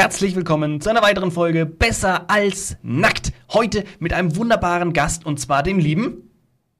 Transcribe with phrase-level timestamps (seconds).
[0.00, 3.34] Herzlich willkommen zu einer weiteren Folge Besser als nackt.
[3.52, 6.30] Heute mit einem wunderbaren Gast und zwar dem lieben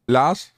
[0.07, 0.55] Lars.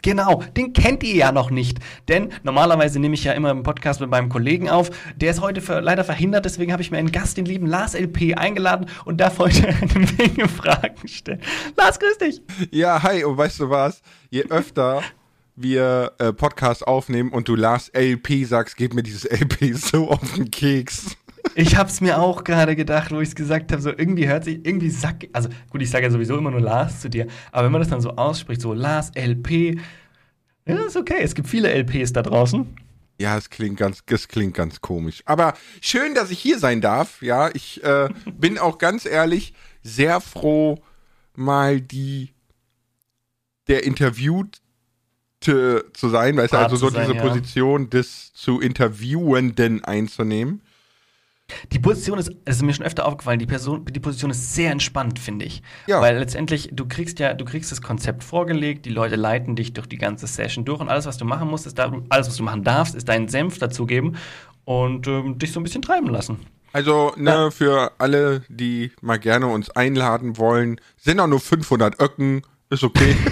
[0.00, 4.00] Genau, den kennt ihr ja noch nicht, denn normalerweise nehme ich ja immer einen Podcast
[4.00, 4.90] mit meinem Kollegen auf.
[5.16, 7.94] Der ist heute für, leider verhindert, deswegen habe ich mir einen Gast, den lieben Lars
[7.94, 11.40] LP, eingeladen und darf heute eine Menge Fragen stellen.
[11.76, 12.42] Lars, grüß dich.
[12.70, 14.02] Ja, hi, und weißt du was?
[14.30, 15.02] Je öfter
[15.56, 20.34] wir äh, Podcast aufnehmen und du Lars LP sagst, geht mir dieses LP so auf
[20.34, 21.16] den Keks.
[21.54, 24.64] Ich hab's mir auch gerade gedacht, wo ich es gesagt habe, so irgendwie hört sich,
[24.64, 27.72] irgendwie sack, also gut, ich sage ja sowieso immer nur Lars zu dir, aber wenn
[27.72, 29.78] man das dann so ausspricht, so Lars LP,
[30.66, 32.66] ja, ist okay, es gibt viele LPs da draußen.
[33.18, 35.22] Ja, es klingt ganz, es klingt ganz komisch.
[35.26, 37.22] Aber schön, dass ich hier sein darf.
[37.22, 40.80] Ja, ich äh, bin auch ganz ehrlich sehr froh,
[41.34, 42.32] mal die
[43.68, 44.60] der Interviewte
[45.40, 47.22] zu sein, weißt du, also so sein, diese ja.
[47.22, 50.62] Position des zu Interviewenden einzunehmen.
[51.72, 54.70] Die Position ist, es ist mir schon öfter aufgefallen, die, Person, die Position ist sehr
[54.70, 55.62] entspannt, finde ich.
[55.86, 56.00] Ja.
[56.00, 59.86] Weil letztendlich, du kriegst ja, du kriegst das Konzept vorgelegt, die Leute leiten dich durch
[59.86, 62.42] die ganze Session durch und alles, was du machen musst, ist da, alles, was du
[62.42, 64.16] machen darfst, ist deinen Senf dazugeben
[64.64, 66.38] und ähm, dich so ein bisschen treiben lassen.
[66.72, 67.50] Also, ne, ja.
[67.50, 73.14] für alle, die mal gerne uns einladen wollen, sind auch nur 500 Öcken, ist okay.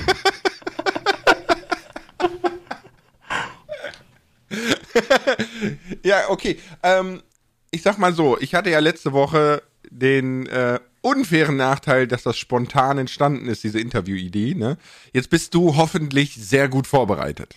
[6.05, 6.59] ja, okay.
[6.83, 7.23] Ähm,
[7.71, 12.37] ich sag mal so, ich hatte ja letzte Woche den äh, unfairen Nachteil, dass das
[12.37, 14.55] spontan entstanden ist, diese Interviewidee.
[14.55, 14.77] Ne?
[15.13, 17.55] Jetzt bist du hoffentlich sehr gut vorbereitet.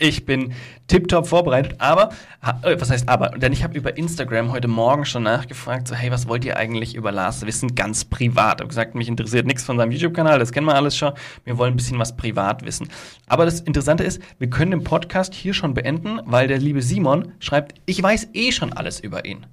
[0.00, 0.52] Ich bin
[0.86, 2.10] tiptop vorbereitet, aber,
[2.62, 3.30] äh, was heißt aber?
[3.30, 6.94] Denn ich habe über Instagram heute Morgen schon nachgefragt, so, hey, was wollt ihr eigentlich
[6.94, 8.54] über Lars wissen, ganz privat?
[8.56, 11.14] Ich habe gesagt, mich interessiert nichts von seinem YouTube-Kanal, das kennen wir alles schon.
[11.44, 12.88] Wir wollen ein bisschen was privat wissen.
[13.26, 17.32] Aber das Interessante ist, wir können den Podcast hier schon beenden, weil der liebe Simon
[17.40, 19.46] schreibt, ich weiß eh schon alles über ihn.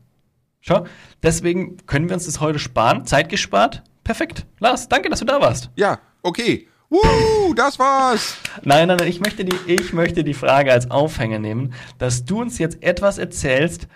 [0.62, 0.86] Schau,
[1.24, 3.82] deswegen können wir uns das heute sparen, Zeit gespart.
[4.04, 4.46] Perfekt.
[4.60, 5.72] Lars, danke, dass du da warst.
[5.76, 6.68] Ja, okay.
[6.90, 8.38] Woo, das war's.
[8.64, 12.42] Nein, nein, nein, ich möchte, die, ich möchte die Frage als Aufhänger nehmen, dass du
[12.42, 13.88] uns jetzt etwas erzählst,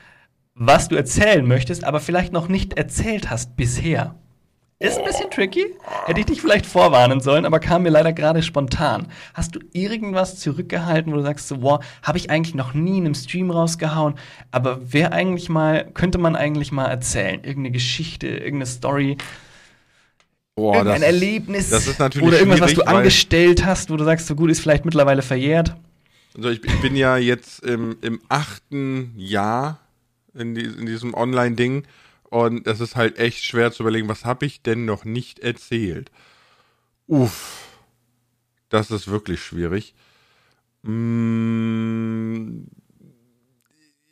[0.56, 4.16] was du erzählen möchtest, aber vielleicht noch nicht erzählt hast bisher.
[4.82, 5.76] Ist ein bisschen tricky.
[6.06, 9.08] Hätte ich dich vielleicht vorwarnen sollen, aber kam mir leider gerade spontan.
[9.34, 13.06] Hast du irgendwas zurückgehalten, wo du sagst, so, wow, habe ich eigentlich noch nie in
[13.06, 14.16] einem Stream rausgehauen,
[14.52, 17.44] aber wer eigentlich mal, könnte man eigentlich mal erzählen?
[17.44, 19.18] Irgendeine Geschichte, irgendeine Story,
[20.60, 24.28] Boah, das, Erlebnis das ist natürlich oder irgendwas, was du angestellt hast, wo du sagst,
[24.28, 25.74] so gut ist vielleicht mittlerweile verjährt.
[26.36, 29.80] Also ich, ich bin ja jetzt im, im achten Jahr
[30.34, 31.84] in, die, in diesem Online-Ding
[32.24, 36.12] und es ist halt echt schwer zu überlegen, was habe ich denn noch nicht erzählt?
[37.08, 37.70] Uff,
[38.68, 39.96] das ist wirklich schwierig.
[40.82, 42.64] Mm,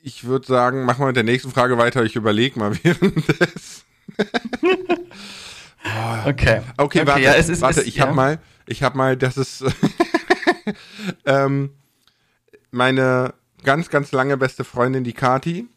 [0.02, 2.06] ich würde sagen, machen wir mit der nächsten Frage weiter.
[2.06, 3.84] Ich überlege mal währenddessen.
[5.88, 6.30] Oh.
[6.30, 6.62] Okay.
[6.78, 9.64] Okay, warte, ja, es ist, warte, ist, ich habe mal, ich habe mal, das ist
[11.25, 11.72] ähm,
[12.72, 13.34] meine
[13.64, 15.68] ganz, ganz lange beste Freundin, die Kati.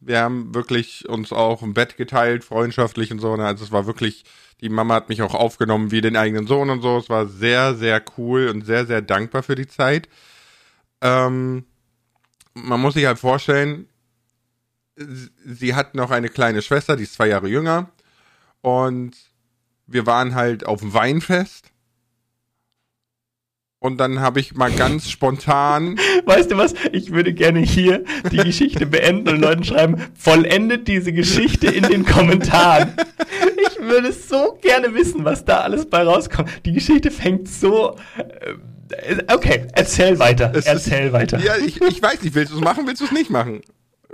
[0.00, 3.36] Wir haben wirklich uns auch im Bett geteilt, freundschaftlich und so.
[3.36, 3.46] Ne?
[3.46, 4.24] Also es war wirklich,
[4.60, 6.98] die Mama hat mich auch aufgenommen wie den eigenen Sohn und so.
[6.98, 10.08] Es war sehr, sehr cool und sehr, sehr dankbar für die Zeit.
[11.00, 11.64] Ähm,
[12.54, 13.88] man muss sich halt vorstellen,
[14.96, 17.90] sie hat noch eine kleine Schwester, die ist zwei Jahre jünger.
[18.60, 19.16] Und
[19.92, 21.72] wir waren halt auf dem Weinfest.
[23.78, 25.98] Und dann habe ich mal ganz spontan.
[26.24, 26.74] Weißt du was?
[26.92, 32.06] Ich würde gerne hier die Geschichte beenden und Leuten schreiben, vollendet diese Geschichte in den
[32.06, 32.94] Kommentaren.
[33.68, 36.48] Ich würde so gerne wissen, was da alles bei rauskommt.
[36.64, 37.96] Die Geschichte fängt so.
[38.88, 40.52] Äh, okay, erzähl weiter.
[40.54, 41.40] Es erzähl ist, weiter.
[41.40, 43.62] Ja, ich, ich weiß nicht, willst du es machen, willst du es nicht machen?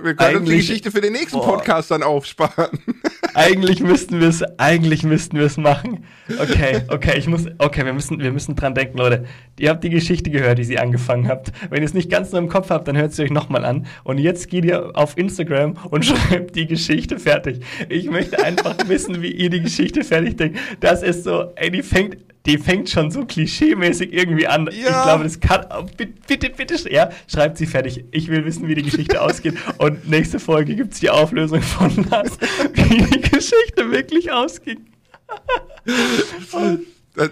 [0.01, 1.57] Wir können uns die Geschichte für den nächsten boah.
[1.57, 2.79] Podcast dann aufsparen.
[3.33, 6.05] Eigentlich müssten wir es, eigentlich müssten wir es machen.
[6.39, 9.25] Okay, okay, ich muss, okay, wir müssen, wir müssen dran denken, Leute.
[9.59, 11.51] Ihr habt die Geschichte gehört, die sie angefangen habt.
[11.69, 13.85] Wenn ihr es nicht ganz nur im Kopf habt, dann hört sie euch nochmal an.
[14.03, 17.61] Und jetzt geht ihr auf Instagram und schreibt die Geschichte fertig.
[17.87, 20.59] Ich möchte einfach wissen, wie ihr die Geschichte fertig denkt.
[20.79, 22.17] Das ist so, ey, die fängt
[22.49, 24.65] die fängt schon so klischeemäßig irgendwie an.
[24.65, 24.71] Ja.
[24.71, 25.65] Ich glaube, das kann.
[25.69, 28.05] Oh, bitte, bitte, ja, schreibt sie fertig.
[28.11, 29.55] Ich will wissen, wie die Geschichte ausgeht.
[29.77, 32.37] Und nächste Folge gibt es die Auflösung von Lars,
[32.73, 34.87] wie die Geschichte wirklich ausging.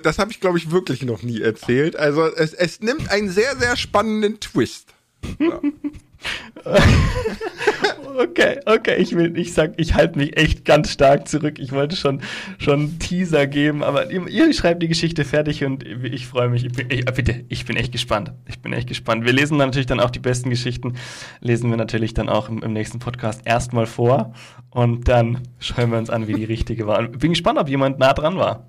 [0.03, 1.95] das habe ich, glaube ich, wirklich noch nie erzählt.
[1.95, 4.93] Also, es, es nimmt einen sehr, sehr spannenden Twist.
[5.39, 5.59] Ja.
[8.17, 11.59] Okay, okay, ich will, ich sag, ich halte mich echt ganz stark zurück.
[11.59, 12.21] Ich wollte schon,
[12.57, 16.65] schon Teaser geben, aber ihr, ihr schreibt die Geschichte fertig und ich freue mich.
[16.65, 18.33] Ich bin, ich, bitte, ich bin echt gespannt.
[18.47, 19.23] Ich bin echt gespannt.
[19.23, 20.95] Wir lesen natürlich dann auch die besten Geschichten,
[21.41, 24.33] lesen wir natürlich dann auch im, im nächsten Podcast erstmal vor
[24.71, 27.07] und dann schauen wir uns an, wie die richtige war.
[27.07, 28.67] Bin gespannt, ob jemand nah dran war.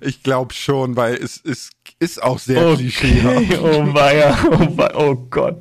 [0.00, 1.70] Ich glaube schon, weil es, es
[2.00, 2.76] ist auch sehr okay.
[2.76, 3.20] klischee.
[3.60, 5.60] Oh weia, oh, weia, oh Gott.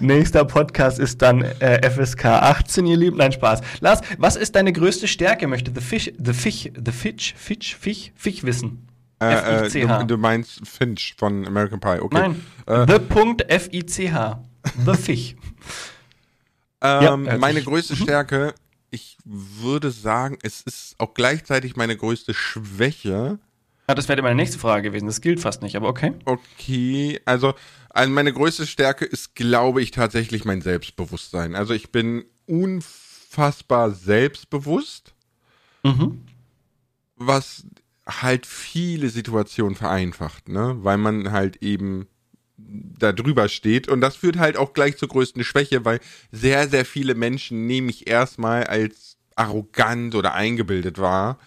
[0.00, 3.16] Nächster Podcast ist dann äh, FSK 18, ihr Lieben.
[3.18, 3.60] Nein, Spaß.
[3.80, 8.12] Lars, was ist deine größte Stärke, möchte The Fish, The Fish, The Fitch, Fitch, Fish,
[8.14, 8.86] Fish wissen?
[9.20, 12.18] Äh, äh, du, du, meinst Finch von American Pie, okay.
[12.18, 14.42] Nein, äh, The Punkt F-I-C-H.
[14.86, 15.36] The Fish.
[16.80, 18.02] ähm, ja, meine größte mhm.
[18.02, 18.54] Stärke
[18.90, 23.38] ich würde sagen, es ist auch gleichzeitig meine größte Schwäche.
[23.90, 25.06] Ja, das wäre meine nächste Frage gewesen.
[25.06, 26.12] Das gilt fast nicht, aber okay.
[26.24, 27.54] Okay, also,
[27.88, 31.56] also meine größte Stärke ist, glaube ich, tatsächlich mein Selbstbewusstsein.
[31.56, 35.12] Also ich bin unfassbar selbstbewusst,
[35.82, 36.22] mhm.
[37.16, 37.64] was
[38.06, 40.76] halt viele Situationen vereinfacht, ne?
[40.82, 42.06] Weil man halt eben
[42.56, 43.88] da drüber steht.
[43.88, 45.98] Und das führt halt auch gleich zur größten Schwäche, weil
[46.30, 51.40] sehr, sehr viele Menschen nehme ich erstmal als arrogant oder eingebildet wahr,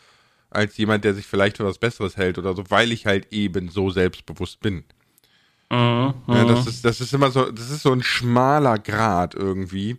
[0.55, 3.69] als jemand, der sich vielleicht für was Besseres hält oder so, weil ich halt eben
[3.69, 4.83] so selbstbewusst bin.
[5.69, 6.13] Mhm.
[6.27, 9.97] Ja, das ist, das ist immer so, das ist so ein schmaler Grad irgendwie.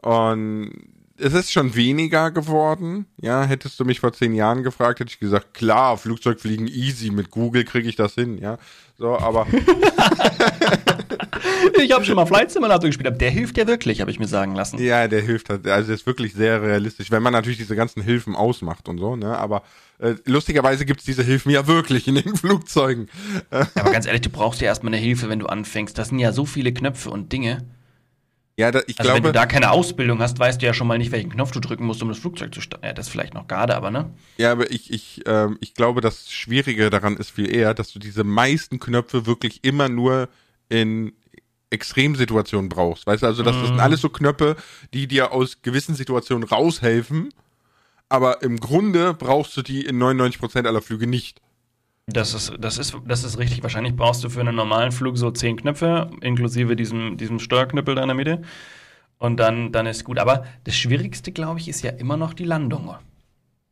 [0.00, 0.72] Und
[1.16, 3.06] es ist schon weniger geworden.
[3.20, 7.30] Ja, hättest du mich vor zehn Jahren gefragt, hätte ich gesagt, klar, Flugzeugfliegen easy, mit
[7.30, 8.58] Google kriege ich das hin, ja.
[8.96, 9.46] So, aber.
[11.82, 14.28] ich habe schon mal Flight Simulator gespielt, aber der hilft ja wirklich, habe ich mir
[14.28, 14.78] sagen lassen.
[14.78, 15.66] Ja, der hilft halt.
[15.66, 19.36] Also ist wirklich sehr realistisch, wenn man natürlich diese ganzen Hilfen ausmacht und so, ne?
[19.38, 19.62] Aber
[19.98, 23.08] äh, lustigerweise gibt's diese Hilfen ja wirklich in den Flugzeugen.
[23.50, 25.98] Aber ganz ehrlich, du brauchst ja erstmal eine Hilfe, wenn du anfängst.
[25.98, 27.64] Das sind ja so viele Knöpfe und Dinge.
[28.58, 30.88] Ja, da, ich also glaube, wenn du da keine Ausbildung hast, weißt du ja schon
[30.88, 32.86] mal nicht, welchen Knopf du drücken musst, um das Flugzeug zu starten.
[32.86, 34.10] Ja, das vielleicht noch gerade, aber ne?
[34.36, 38.00] Ja, aber ich, ich, ähm, ich glaube, das Schwierige daran ist viel eher, dass du
[38.00, 40.28] diese meisten Knöpfe wirklich immer nur
[40.68, 41.12] in
[41.70, 43.06] Extremsituationen brauchst.
[43.06, 43.80] Weißt du, also das, das sind mhm.
[43.80, 44.56] alles so Knöpfe,
[44.92, 47.28] die dir aus gewissen Situationen raushelfen,
[48.08, 51.40] aber im Grunde brauchst du die in 99% aller Flüge nicht.
[52.06, 53.62] Das ist, das, ist, das ist richtig.
[53.62, 58.02] Wahrscheinlich brauchst du für einen normalen Flug so zehn Knöpfe, inklusive diesem, diesem Steuerknüppel da
[58.02, 58.42] in der Mitte.
[59.18, 60.18] Und dann, dann ist gut.
[60.18, 62.94] Aber das Schwierigste, glaube ich, ist ja immer noch die Landung.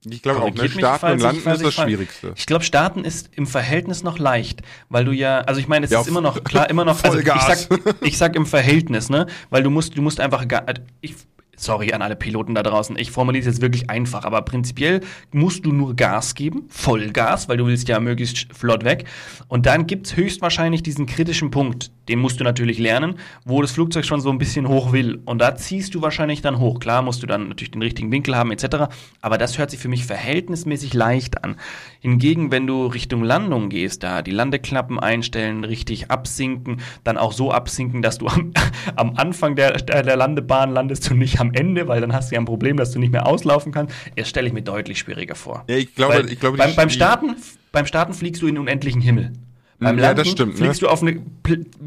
[0.05, 0.69] Ich glaube auch, ne?
[0.69, 2.33] Starten und Landen ist das Schwierigste.
[2.37, 5.91] Ich glaube, Starten ist im Verhältnis noch leicht, weil du ja, also ich meine, es
[5.91, 9.27] ja, ist immer noch, klar, immer noch, also ich sag, ich sag im Verhältnis, ne?
[9.51, 10.45] Weil du musst, du musst einfach,
[11.01, 11.15] ich,
[11.57, 15.01] sorry an alle Piloten da draußen, ich formuliere es jetzt wirklich einfach, aber prinzipiell
[15.33, 19.07] musst du nur Gas geben, Vollgas, weil du willst ja möglichst flott weg.
[19.49, 23.73] Und dann gibt es höchstwahrscheinlich diesen kritischen Punkt, den musst du natürlich lernen, wo das
[23.73, 25.21] Flugzeug schon so ein bisschen hoch will.
[25.25, 26.79] Und da ziehst du wahrscheinlich dann hoch.
[26.79, 28.95] Klar musst du dann natürlich den richtigen Winkel haben etc.
[29.21, 31.57] Aber das hört sich für mich verhältnismäßig leicht an.
[32.01, 37.51] Hingegen, wenn du Richtung Landung gehst, da die Landeklappen einstellen, richtig absinken, dann auch so
[37.51, 38.53] absinken, dass du am,
[38.97, 42.41] am Anfang der, der Landebahn landest und nicht am Ende, weil dann hast du ja
[42.41, 43.95] ein Problem, dass du nicht mehr auslaufen kannst.
[44.17, 45.65] Das stelle ich mir deutlich schwieriger vor.
[45.69, 47.37] Ja, ich glaube, weil ich glaube beim, beim, Starten,
[47.73, 49.33] beim Starten fliegst du in den unendlichen Himmel.
[49.79, 50.59] Beim Landen ja, stimmt, ne?
[50.59, 50.89] fliegst ne?
[50.89, 51.21] du auf eine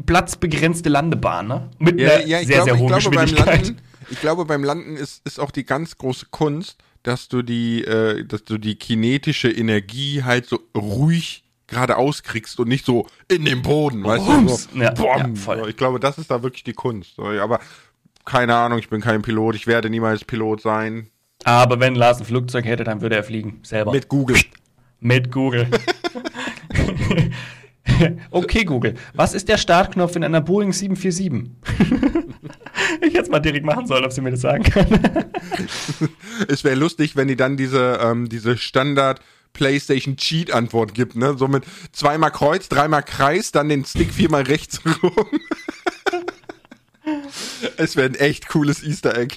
[0.06, 1.70] platzbegrenzte Landebahn, ne?
[1.78, 3.46] Mit ja, einer ja, sehr, glaube, sehr hohen ich glaube, Geschwindigkeit.
[3.46, 7.42] Beim Landen, ich glaube, beim Landen ist, ist auch die ganz große Kunst, dass du
[7.42, 13.06] die, äh, dass du die kinetische Energie halt so ruhig geradeaus kriegst und nicht so
[13.28, 14.68] in den Boden, weißt Bums.
[14.68, 14.78] du?
[14.78, 15.68] So, ja, ja, voll.
[15.68, 17.18] Ich glaube, das ist da wirklich die Kunst.
[17.18, 17.60] Aber
[18.30, 21.08] keine Ahnung, ich bin kein Pilot, ich werde niemals Pilot sein.
[21.42, 23.90] Aber wenn Lars ein Flugzeug hätte, dann würde er fliegen, selber.
[23.90, 24.38] Mit Google.
[25.00, 25.66] Mit Google.
[28.30, 28.94] okay, Google.
[29.14, 31.50] Was ist der Startknopf in einer Boeing 747?
[33.00, 34.86] ich hätte es mal direkt machen sollen, ob sie mir das sagen kann.
[36.48, 39.20] es wäre lustig, wenn die dann diese, ähm, diese Standard
[39.54, 41.36] PlayStation Cheat Antwort gibt, ne?
[41.36, 45.26] So mit zweimal Kreuz, dreimal Kreis, dann den Stick viermal rechts rum.
[47.76, 49.36] Es wäre ein echt cooles Easter Egg.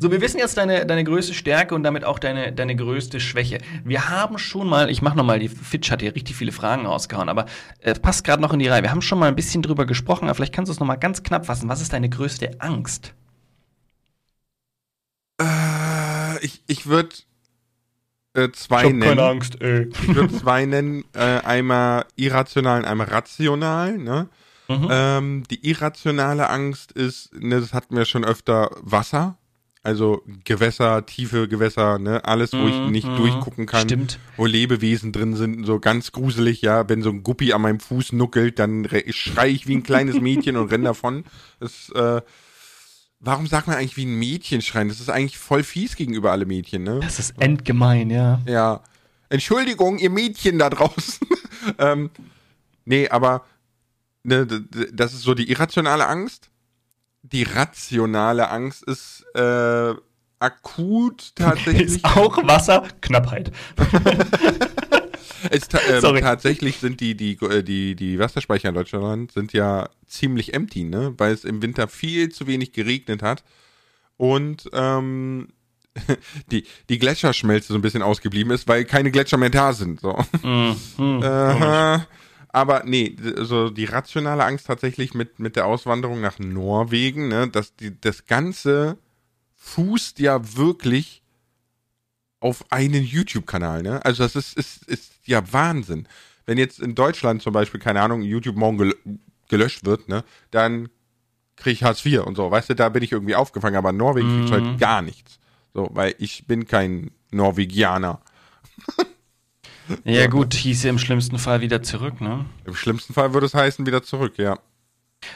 [0.00, 3.58] So, wir wissen jetzt deine, deine größte Stärke und damit auch deine, deine größte Schwäche.
[3.84, 7.28] Wir haben schon mal, ich mache nochmal, die Fitch hat hier richtig viele Fragen rausgehauen,
[7.28, 7.46] aber
[7.80, 8.82] es äh, passt gerade noch in die Reihe.
[8.82, 11.22] Wir haben schon mal ein bisschen drüber gesprochen, aber vielleicht kannst du es nochmal ganz
[11.22, 11.68] knapp fassen.
[11.68, 13.14] Was ist deine größte Angst?
[15.40, 17.14] Äh, ich ich würde
[18.34, 19.02] äh, zwei ich hab nennen.
[19.02, 19.88] keine Angst, ey.
[19.88, 21.04] Ich würde zwei nennen.
[21.14, 24.28] Äh, einmal irrational und einmal rational, ne?
[24.68, 24.88] Mhm.
[24.90, 29.38] Ähm, die irrationale Angst ist, ne, das hatten wir schon öfter, Wasser.
[29.82, 33.16] Also Gewässer, tiefe Gewässer, ne, alles, wo ich Mhm, nicht mhm.
[33.16, 34.18] durchgucken kann, Stimmt.
[34.36, 38.12] wo Lebewesen drin sind, so ganz gruselig, ja, wenn so ein Guppi an meinem Fuß
[38.12, 41.22] nuckelt, dann re- schrei ich wie ein kleines Mädchen und renn davon.
[41.60, 42.20] Das, äh,
[43.20, 44.88] warum sagt man eigentlich wie ein Mädchen schreien?
[44.88, 46.98] Das ist eigentlich voll fies gegenüber alle Mädchen, ne?
[47.00, 48.40] Das ist endgemein, ja.
[48.44, 48.82] Ja.
[49.28, 51.26] Entschuldigung, ihr Mädchen da draußen.
[51.78, 52.10] ähm,
[52.84, 53.44] nee, aber
[54.26, 56.50] das ist so die irrationale Angst.
[57.22, 59.94] Die rationale Angst ist äh,
[60.38, 61.86] akut tatsächlich.
[61.86, 63.52] Ist auch Wasserknappheit.
[65.50, 66.20] Es ähm, Sorry.
[66.20, 71.14] tatsächlich sind die, die, äh, die, die Wasserspeicher in Deutschland sind ja ziemlich empty, ne?
[71.18, 73.44] Weil es im Winter viel zu wenig geregnet hat.
[74.16, 75.48] Und ähm,
[76.50, 80.00] die, die Gletscherschmelze so ein bisschen ausgeblieben ist, weil keine Gletscher mehr da sind.
[80.00, 80.18] So.
[80.42, 80.76] Mhm.
[80.96, 81.22] Mhm.
[81.22, 82.06] Aha.
[82.56, 87.76] Aber nee, so die rationale Angst tatsächlich mit, mit der Auswanderung nach Norwegen, ne, dass
[87.76, 88.96] die, das Ganze
[89.56, 91.22] fußt ja wirklich
[92.40, 94.02] auf einen YouTube-Kanal, ne?
[94.06, 96.08] Also das ist, ist, ist ja Wahnsinn.
[96.46, 98.94] Wenn jetzt in Deutschland zum Beispiel, keine Ahnung, YouTube morgen gel
[99.48, 100.88] gelöscht wird, ne, dann
[101.56, 103.98] kriege ich Hartz IV und so, weißt du, da bin ich irgendwie aufgefangen, aber in
[103.98, 105.40] Norwegen kriegst du halt gar nichts.
[105.74, 108.22] So, weil ich bin kein Norwegianer.
[110.04, 112.44] Ja, gut, hieße im schlimmsten Fall wieder zurück, ne?
[112.64, 114.58] Im schlimmsten Fall würde es heißen, wieder zurück, ja.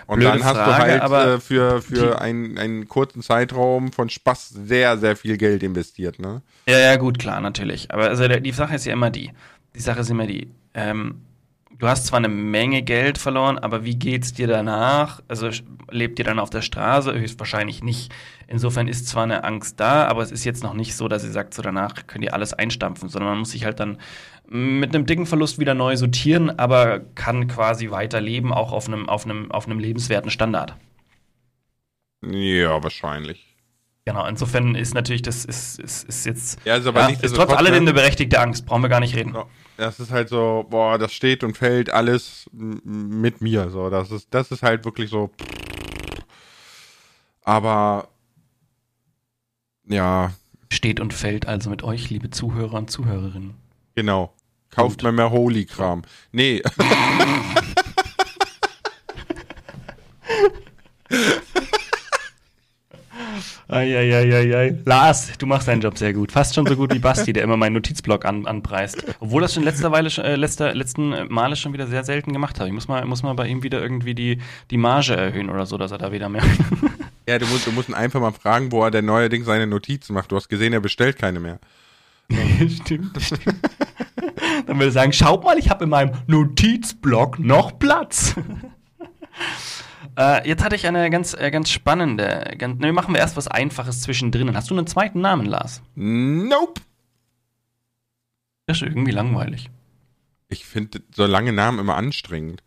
[0.06, 3.92] Und Blöde dann hast du Frage, halt aber äh, für, für einen, einen kurzen Zeitraum
[3.92, 6.42] von Spaß sehr, sehr viel Geld investiert, ne?
[6.68, 7.92] Ja, ja, gut, klar, natürlich.
[7.92, 9.32] Aber also die Sache ist ja immer die.
[9.74, 10.50] Die Sache ist immer die.
[10.74, 11.22] Ähm,
[11.80, 15.20] du hast zwar eine Menge Geld verloren, aber wie geht's dir danach?
[15.26, 15.50] Also
[15.90, 17.12] lebt ihr dann auf der Straße?
[17.12, 18.12] Höchstwahrscheinlich nicht.
[18.46, 21.32] Insofern ist zwar eine Angst da, aber es ist jetzt noch nicht so, dass ihr
[21.32, 23.98] sagt, so danach könnt ihr alles einstampfen, sondern man muss sich halt dann
[24.46, 29.24] mit einem dicken Verlust wieder neu sortieren, aber kann quasi weiterleben, auch auf einem, auf
[29.24, 30.76] einem, auf einem lebenswerten Standard.
[32.28, 33.56] Ja, wahrscheinlich.
[34.04, 36.58] Genau, insofern ist natürlich, das ist, ist, ist jetzt.
[36.64, 39.14] Ja, ist aber ja, nicht ist trotz alledem eine berechtigte Angst, brauchen wir gar nicht
[39.14, 39.34] reden.
[39.34, 39.46] Ja,
[39.80, 43.70] Das ist halt so, boah, das steht und fällt alles mit mir.
[43.70, 45.30] So, das ist, das ist halt wirklich so.
[47.42, 48.08] Aber
[49.88, 50.32] ja,
[50.70, 53.54] steht und fällt also mit euch, liebe Zuhörer und Zuhörerinnen.
[53.94, 54.34] genau.
[54.70, 55.04] Kauft Gut.
[55.04, 56.02] mir mehr Holy-Kram.
[56.30, 56.62] Nee,
[63.70, 64.76] Eieieiei.
[64.84, 66.32] Lars, du machst deinen Job sehr gut.
[66.32, 69.04] Fast schon so gut wie Basti, der immer meinen Notizblock an, anpreist.
[69.20, 72.68] Obwohl das schon letzte Weile, äh, letzter, letzten Male schon wieder sehr selten gemacht habe.
[72.68, 74.38] Ich muss mal, muss mal bei ihm wieder irgendwie die,
[74.70, 76.42] die Marge erhöhen oder so, dass er da wieder mehr.
[77.28, 80.14] ja, du musst, du musst ihn einfach mal fragen, wo er denn neuerdings seine Notizen
[80.14, 80.32] macht.
[80.32, 81.58] Du hast gesehen, er bestellt keine mehr.
[82.68, 83.56] stimmt, stimmt.
[84.66, 88.34] Dann würde er sagen, schaut mal, ich habe in meinem Notizblock noch Platz.
[90.18, 92.54] Äh, jetzt hatte ich eine ganz, äh, ganz spannende.
[92.58, 94.54] Ganz, ne, machen wir erst was Einfaches zwischendrin.
[94.56, 95.82] Hast du einen zweiten Namen, Lars?
[95.94, 96.80] Nope.
[98.66, 99.70] Das ist irgendwie langweilig.
[100.48, 102.62] Ich finde so lange Namen immer anstrengend.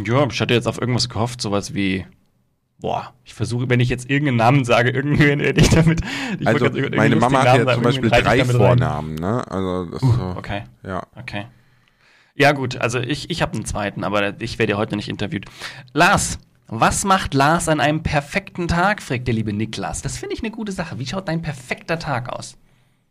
[0.00, 2.06] Ja, ich hatte jetzt auf irgendwas gehofft, sowas wie.
[2.78, 6.00] Boah, ich versuche, wenn ich jetzt irgendeinen Namen sage, irgendwen hätte ich damit.
[6.40, 8.44] Ich Also, meine Mama hat ja zum Beispiel drei.
[8.44, 9.48] Vornamen, ne?
[9.50, 11.02] Also, das ist so, Okay, ja.
[11.14, 11.46] okay.
[12.34, 15.46] Ja, gut, also ich, ich habe einen zweiten, aber ich werde ja heute nicht interviewt.
[15.92, 20.02] Lars, was macht Lars an einem perfekten Tag, fragt der liebe Niklas.
[20.02, 20.98] Das finde ich eine gute Sache.
[20.98, 22.56] Wie schaut dein perfekter Tag aus?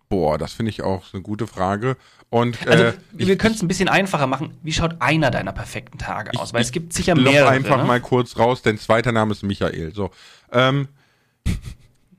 [0.10, 1.96] Boah, das finde ich auch eine gute Frage.
[2.30, 4.58] Und Also, äh, wir können es ein bisschen einfacher machen.
[4.62, 6.54] Wie schaut einer deiner perfekten Tage aus?
[6.54, 7.50] Weil es gibt sicher mehrere.
[7.50, 7.84] einfach ne?
[7.86, 9.94] mal kurz raus, denn zweiter Name ist Michael.
[9.94, 10.12] So,
[10.52, 10.88] ähm,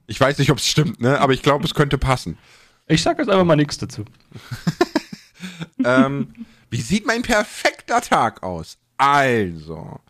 [0.07, 1.21] ich weiß nicht, ob es stimmt, ne?
[1.21, 2.39] Aber ich glaube, es könnte passen.
[2.87, 4.05] Ich sage jetzt einfach mal nichts dazu.
[5.85, 6.29] ähm,
[6.75, 8.79] wie sieht mein perfekter Tag aus?
[8.97, 10.01] Also,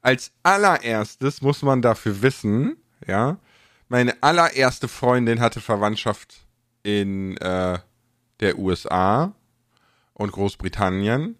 [0.00, 3.38] als allererstes muss man dafür wissen, ja,
[3.88, 6.46] meine allererste Freundin hatte Verwandtschaft
[6.84, 7.80] in äh,
[8.38, 9.32] der USA
[10.12, 11.36] und Großbritannien.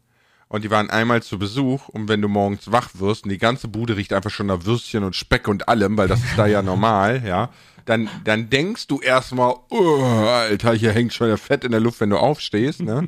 [0.48, 3.68] Und die waren einmal zu Besuch und wenn du morgens wach wirst und die ganze
[3.68, 6.62] Bude riecht einfach schon nach Würstchen und Speck und allem, weil das ist da ja
[6.62, 7.50] normal, ja,
[7.84, 12.00] dann, dann denkst du erstmal, oh, Alter, hier hängt schon der Fett in der Luft,
[12.00, 13.06] wenn du aufstehst, ne?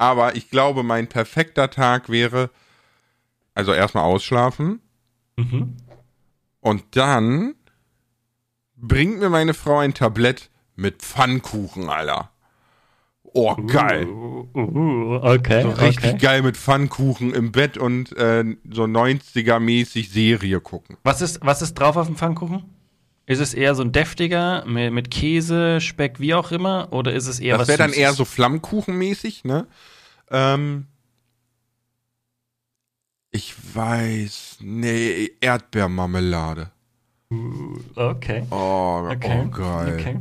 [0.00, 2.48] Aber ich glaube, mein perfekter Tag wäre,
[3.54, 4.80] also erstmal ausschlafen
[5.36, 5.76] Mhm.
[6.60, 7.54] und dann
[8.76, 12.30] bringt mir meine Frau ein Tablett mit Pfannkuchen, Alter.
[13.34, 14.06] Oh, geil.
[14.06, 15.62] Uh, uh, okay.
[15.62, 16.18] So richtig okay.
[16.18, 20.96] geil mit Pfannkuchen im Bett und äh, so 90er-mäßig Serie gucken.
[21.04, 22.64] Was ist, was ist drauf auf dem Pfannkuchen?
[23.30, 26.88] Ist es eher so ein deftiger mit, Käse, Speck, wie auch immer?
[26.90, 29.68] Oder ist es eher Das was wäre dann eher so Flammkuchenmäßig, ne?
[30.32, 30.86] Ähm,
[33.30, 36.72] ich weiß, nee, Erdbeermarmelade.
[37.94, 38.42] Okay.
[38.50, 39.46] Oh, Okay.
[39.46, 39.96] oh geil.
[40.00, 40.16] Okay.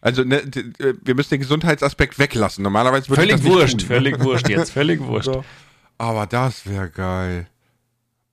[0.00, 0.42] Also ne,
[1.04, 2.64] wir müssen den Gesundheitsaspekt weglassen.
[2.64, 5.26] Normalerweise würde Völlig das wurscht, völlig wurscht jetzt, völlig wurscht.
[5.26, 5.44] So.
[5.98, 7.46] Aber das wäre geil.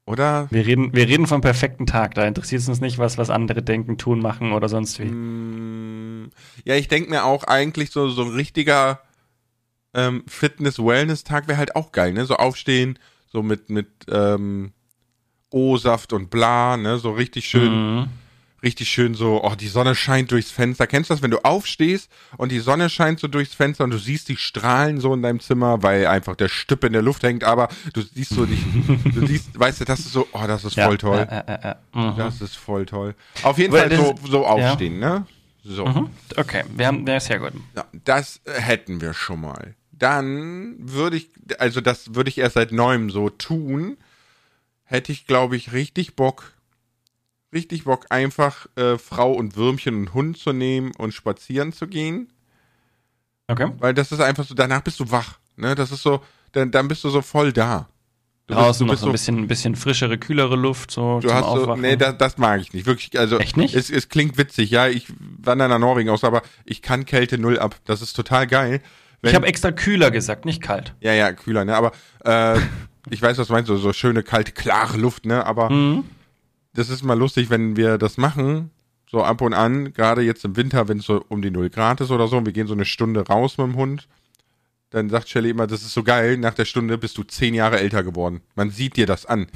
[0.08, 0.48] Oder?
[0.52, 2.14] Wir reden, wir reden vom perfekten Tag.
[2.14, 5.06] Da interessiert es uns nicht, was, was andere denken, tun, machen oder sonst wie.
[5.06, 6.30] Mm,
[6.64, 9.02] Ja, ich denke mir auch eigentlich so, so ein richtiger
[9.96, 12.26] ähm, Fitness-Wellness-Tag wäre halt auch geil, ne?
[12.26, 14.74] So aufstehen, so mit, mit ähm,
[15.50, 16.98] O-Saft und bla, ne?
[17.00, 17.72] So richtig schön,
[18.02, 18.08] Mhm.
[18.65, 20.88] Richtig schön so, oh, die Sonne scheint durchs Fenster.
[20.88, 23.98] Kennst du das, wenn du aufstehst und die Sonne scheint so durchs Fenster und du
[23.98, 27.43] siehst die Strahlen so in deinem Zimmer, weil einfach der Stipp in der Luft hängt,
[27.43, 28.60] aber du siehst so dich,
[29.13, 31.27] du siehst, weißt du, das ist so, oh, das ist voll toll.
[31.29, 32.12] Ja, ja, ja, ja.
[32.12, 32.17] Mhm.
[32.17, 33.15] Das ist voll toll.
[33.43, 35.25] Auf jeden Weil Fall so, so aufstehen, ne?
[35.63, 35.86] So.
[35.86, 36.10] Mhm.
[36.36, 37.53] Okay, wir haben, ja, sehr gut.
[37.75, 39.75] Ja, das hätten wir schon mal.
[39.91, 41.29] Dann würde ich,
[41.60, 43.98] also das würde ich erst seit neuem so tun,
[44.84, 46.55] hätte ich, glaube ich, richtig Bock,
[47.56, 52.32] richtig Bock, einfach äh, Frau und Würmchen und Hund zu nehmen und spazieren zu gehen.
[53.48, 53.72] Okay.
[53.80, 55.40] Weil das ist einfach so, danach bist du wach.
[55.56, 55.74] Ne?
[55.74, 56.22] Das ist so,
[56.52, 57.88] dann, dann bist du so voll da.
[58.48, 61.46] Du Draußen du noch so ein bisschen, ein bisschen frischere, kühlere Luft, so Du hast
[61.46, 61.82] so, Aufwachen.
[61.82, 62.86] nee, das, das mag ich nicht.
[62.86, 63.40] Wirklich, also.
[63.40, 63.74] Echt nicht?
[63.74, 64.88] Es, es klingt witzig, ja.
[64.88, 67.76] Ich wandere nach Norwegen aus, aber ich kann Kälte null ab.
[67.86, 68.82] Das ist total geil.
[69.22, 70.94] Wenn, ich habe extra kühler gesagt, nicht kalt.
[71.00, 71.76] ja, ja, kühler, ne?
[71.76, 71.92] Aber
[72.24, 72.60] äh,
[73.10, 75.44] ich weiß, was du meinst, so, so schöne, kalte, klare Luft, ne?
[75.46, 76.04] Aber Mhm.
[76.75, 78.70] Das ist mal lustig, wenn wir das machen,
[79.10, 82.01] so ab und an, gerade jetzt im Winter, wenn es so um die 0 Grad
[82.01, 84.08] ist oder so, und wir gehen so eine Stunde raus mit dem Hund,
[84.89, 87.79] dann sagt Shelly immer, das ist so geil, nach der Stunde bist du zehn Jahre
[87.79, 88.41] älter geworden.
[88.55, 89.48] Man sieht dir das an.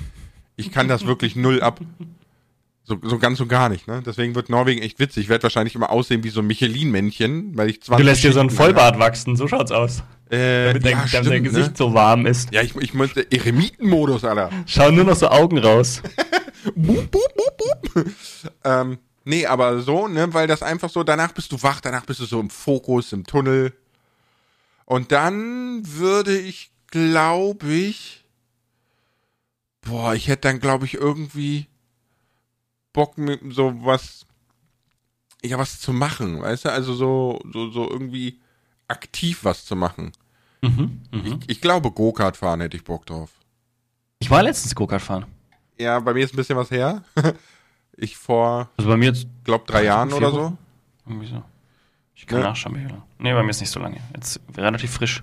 [0.56, 1.80] Ich kann das wirklich null ab.
[2.84, 4.02] So, so ganz und gar nicht, ne?
[4.04, 5.26] Deswegen wird Norwegen echt witzig.
[5.26, 8.34] Ich werde wahrscheinlich immer aussehen wie so ein Michelin-Männchen, weil ich 20 Du lässt dir
[8.34, 10.04] so einen Schichten- Vollbart wachsen, so schaut's aus.
[10.32, 11.76] Äh, Damit dein, ja, damit dein stimmt, Gesicht ne?
[11.78, 12.52] so warm ist.
[12.52, 14.50] Ja, ich, ich muss Eremitenmodus, Alter.
[14.66, 16.02] Schauen nur noch so Augen raus.
[16.76, 18.12] Boop, boop, boop, boop.
[18.64, 22.20] ähm, nee, aber so, ne, weil das einfach so, danach bist du wach, danach bist
[22.20, 23.74] du so im Fokus, im Tunnel.
[24.86, 28.26] Und dann würde ich, glaube ich,
[29.82, 31.68] boah, ich hätte dann, glaube ich, irgendwie
[32.94, 34.26] Bock mit so was,
[35.44, 38.40] ja, was zu machen, weißt du, also so, so, so irgendwie
[38.88, 40.12] aktiv was zu machen.
[40.62, 41.40] Mhm, mhm.
[41.42, 43.32] Ich, ich glaube, Go-Kart fahren hätte ich Bock drauf.
[44.20, 45.26] Ich war letztens Go-Kart fahren.
[45.80, 47.04] Ja, bei mir ist ein bisschen was her.
[48.02, 50.58] Ich vor, Also bei mir jetzt glaub, drei Jahren oder so.
[51.06, 51.44] Irgendwie so.
[52.16, 52.46] Ich kann Ne?
[52.46, 53.02] nachschauen, wie lange.
[53.18, 53.98] Nee, bei mir ist nicht so lange.
[54.16, 55.22] Jetzt relativ frisch.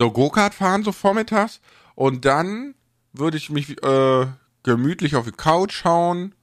[0.00, 1.60] So Go-Kart fahren, so vormittags.
[1.94, 2.74] Und dann
[3.12, 4.26] würde ich mich äh,
[4.62, 6.34] gemütlich auf die Couch hauen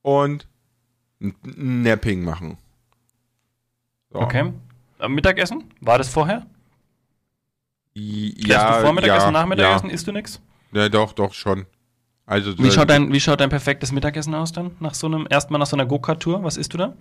[0.00, 0.46] und
[1.20, 1.34] ein
[1.82, 2.56] Napping machen.
[4.10, 4.20] So.
[4.20, 4.54] Okay.
[5.00, 5.64] Am Mittagessen?
[5.82, 6.46] War das vorher?
[7.92, 9.90] Ja, du Vormittagessen, ja, Nachmittagessen?
[9.90, 10.40] Isst du nix?
[10.74, 10.88] Ja.
[10.88, 11.66] doch, doch, schon.
[12.26, 14.72] Also, Wie äh, schaut, dein, wie schaut dein perfektes Mittagessen aus dann?
[14.80, 16.42] Nach so einem, erstmal nach so einer Go-Kart-Tour?
[16.42, 16.96] Was isst du da?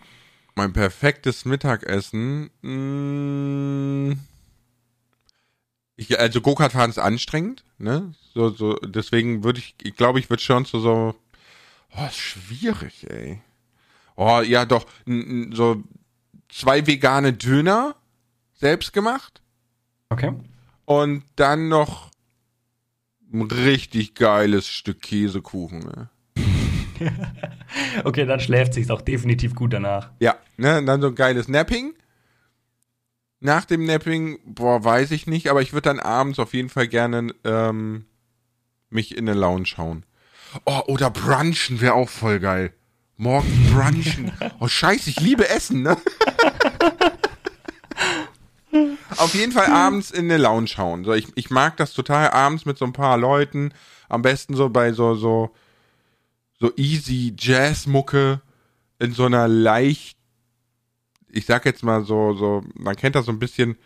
[0.56, 2.52] mein perfektes Mittagessen.
[2.62, 4.16] Mh,
[5.96, 8.14] ich, also Go-Kart fahren ist anstrengend, ne?
[8.34, 11.16] So, so, deswegen würde ich, ich glaube, ich würde schon zu so,
[11.96, 13.42] oh, ist schwierig, ey.
[14.16, 15.84] Oh, ja, doch, n, n, so
[16.50, 17.96] zwei vegane Döner,
[18.54, 19.42] selbst gemacht,
[20.10, 20.34] Okay.
[20.86, 22.12] und dann noch
[23.34, 26.10] ein richtig geiles Stück Käsekuchen, ne?
[28.04, 30.12] Okay, dann schläft sich's auch definitiv gut danach.
[30.20, 31.94] Ja, ne, und dann so ein geiles Napping.
[33.40, 36.88] Nach dem Napping, boah, weiß ich nicht, aber ich würde dann abends auf jeden Fall
[36.88, 38.06] gerne ähm,
[38.90, 40.06] mich in eine Lounge schauen.
[40.66, 42.72] Oh, oder brunchen wäre auch voll geil.
[43.18, 44.32] Morgen brunchen.
[44.60, 45.98] Oh, scheiße, ich liebe Essen, ne?
[49.24, 51.04] auf jeden Fall abends in eine Lounge hauen.
[51.04, 53.74] So, ich, ich mag das total abends mit so ein paar Leuten.
[54.10, 55.52] Am besten so bei so, so,
[56.60, 58.42] so easy Jazzmucke
[59.00, 60.18] in so einer leicht,
[61.30, 63.78] ich sag jetzt mal so, so, man kennt das so ein bisschen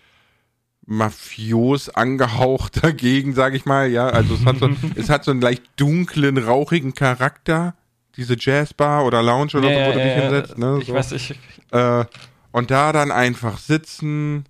[0.86, 4.08] mafios angehaucht dagegen, sag ich mal, ja.
[4.08, 7.76] Also es hat so, es hat so einen leicht dunklen, rauchigen Charakter,
[8.16, 10.80] diese Jazzbar oder Lounge oder so, wo du dich hinsetzt, ne?
[10.82, 10.94] Ich so.
[10.94, 11.36] weiß, ich.
[11.72, 12.06] Äh,
[12.52, 14.46] und da dann einfach sitzen,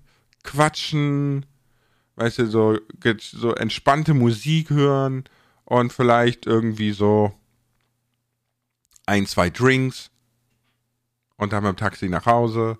[0.47, 1.45] quatschen,
[2.15, 2.77] weißt du, so,
[3.19, 5.25] so entspannte Musik hören
[5.65, 7.33] und vielleicht irgendwie so
[9.05, 10.09] ein, zwei Drinks
[11.35, 12.79] und dann mit dem Taxi nach Hause.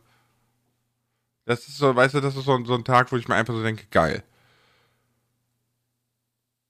[1.45, 3.53] Das ist so, weißt du, das ist so, so ein Tag, wo ich mir einfach
[3.53, 4.23] so denke, geil.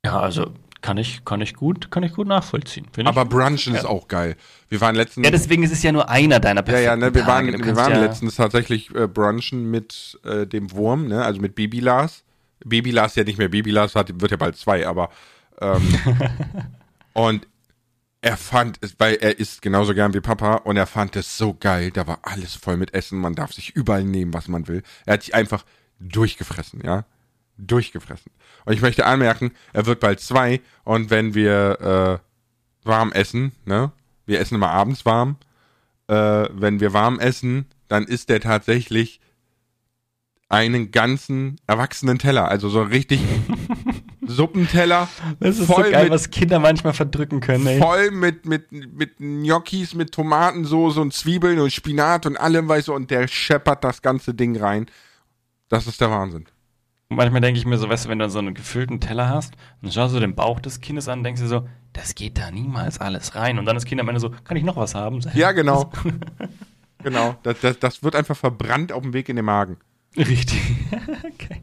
[0.03, 2.87] Ja, also kann ich, kann ich gut, kann ich gut nachvollziehen.
[3.05, 3.29] Aber ich.
[3.29, 3.79] Brunchen Ja.
[3.79, 4.35] ist auch geil.
[4.69, 5.25] Wir waren letztens.
[5.25, 7.51] Ja, deswegen ist es ja nur einer deiner Ja, perfekten ja, ne, wir Tage.
[7.53, 11.55] waren, wir waren ja, letztens tatsächlich äh, brunchen mit äh, dem Wurm, ne, also mit
[11.55, 12.23] Baby Lars.
[12.65, 15.09] Baby Lars ja nicht mehr Baby Lars, hat, wird ja bald zwei, aber
[15.61, 15.81] ähm,
[17.13, 17.47] und
[18.21, 21.53] er fand es, weil er isst genauso gern wie Papa und er fand es so
[21.53, 21.91] geil.
[21.91, 23.19] Da war alles voll mit Essen.
[23.19, 24.81] Man darf sich überall nehmen, was man will.
[25.05, 25.63] Er hat sich einfach
[25.99, 27.05] durchgefressen, ja.
[27.57, 28.31] Durchgefressen.
[28.65, 33.91] Und ich möchte anmerken, er wird bald zwei und wenn wir äh, warm essen, ne?
[34.25, 35.37] Wir essen immer abends warm.
[36.07, 39.21] Äh, wenn wir warm essen, dann isst er tatsächlich
[40.49, 42.49] einen ganzen erwachsenen Teller.
[42.49, 43.21] Also so richtig
[44.27, 45.07] Suppenteller.
[45.39, 47.79] Das ist so voll geil, mit, was Kinder manchmal verdrücken können, ey.
[47.79, 52.93] voll mit, mit, mit Gnocchis, mit Tomatensoße und Zwiebeln und Spinat und allem, weißt du,
[52.93, 54.87] und der scheppert das ganze Ding rein.
[55.69, 56.45] Das ist der Wahnsinn.
[57.09, 59.55] Und manchmal denke ich mir so, weißt du, wenn du so einen gefüllten Teller hast,
[59.81, 62.51] dann schaust du den Bauch des Kindes an und denkst dir so, das geht da
[62.51, 63.59] niemals alles rein.
[63.59, 65.21] Und dann ist Kind am Ende so, kann ich noch was haben?
[65.33, 65.89] Ja, genau.
[67.03, 67.35] genau.
[67.43, 69.77] Das, das, das wird einfach verbrannt auf dem Weg in den Magen.
[70.17, 70.59] Richtig.
[71.33, 71.61] okay.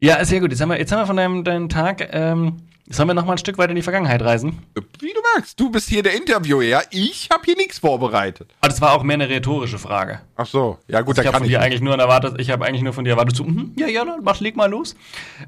[0.00, 0.50] Ja, sehr gut.
[0.50, 2.56] Jetzt haben wir, jetzt haben wir von deinem, deinem Tag, ähm,
[2.90, 4.62] sollen wir noch mal ein Stück weiter in die Vergangenheit reisen?
[5.00, 5.58] Wie du magst.
[5.58, 6.82] Du bist hier der Interviewer, ja?
[6.90, 8.54] Ich habe hier nichts vorbereitet.
[8.60, 10.20] Aber das war auch mehr eine rhetorische Frage.
[10.36, 10.78] Ach so.
[10.88, 11.52] Ja, gut, ich da habe kann von ich.
[11.52, 14.04] dir eigentlich nur erwartet, ich habe eigentlich nur von dir erwartet, so, mhm, ja, ja,
[14.22, 14.96] mach, leg mal los.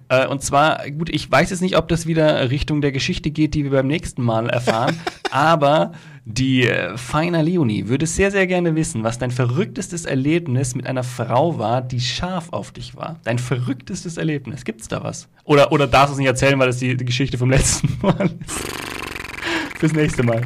[0.08, 3.54] Äh, und zwar, gut, ich weiß jetzt nicht, ob das wieder Richtung der Geschichte geht,
[3.54, 4.98] die wir beim nächsten Mal erfahren,
[5.30, 5.92] aber
[6.28, 11.04] die äh, Feiner Leonie würde sehr, sehr gerne wissen, was dein verrücktestes Erlebnis mit einer
[11.04, 13.20] Frau war, die scharf auf dich war.
[13.22, 14.64] Dein verrücktestes Erlebnis.
[14.64, 15.28] Gibt's da was?
[15.44, 19.78] Oder, oder darfst du es nicht erzählen, weil das die, Geschichte vom letzten Mal ist?
[19.78, 20.44] Fürs nächste Mal.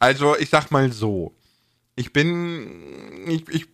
[0.00, 1.32] Also, ich sag mal so.
[1.94, 2.66] Ich bin.
[3.28, 3.66] Ich, ich,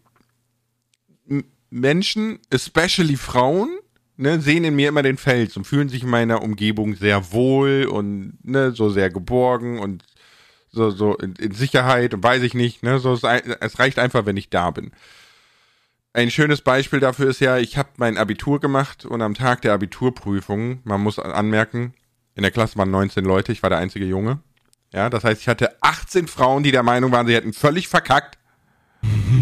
[1.70, 3.78] Menschen, especially Frauen,
[4.18, 7.86] ne, sehen in mir immer den Fels und fühlen sich in meiner Umgebung sehr wohl
[7.90, 10.04] und ne, so sehr geborgen und
[10.78, 12.82] so, so in, in Sicherheit und weiß ich nicht.
[12.82, 14.92] Ne, so, es, es reicht einfach, wenn ich da bin.
[16.12, 19.74] Ein schönes Beispiel dafür ist ja, ich habe mein Abitur gemacht und am Tag der
[19.74, 21.92] Abiturprüfung, man muss anmerken,
[22.34, 24.40] in der Klasse waren 19 Leute, ich war der einzige Junge.
[24.92, 28.38] Ja, das heißt, ich hatte 18 Frauen, die der Meinung waren, sie hätten völlig verkackt.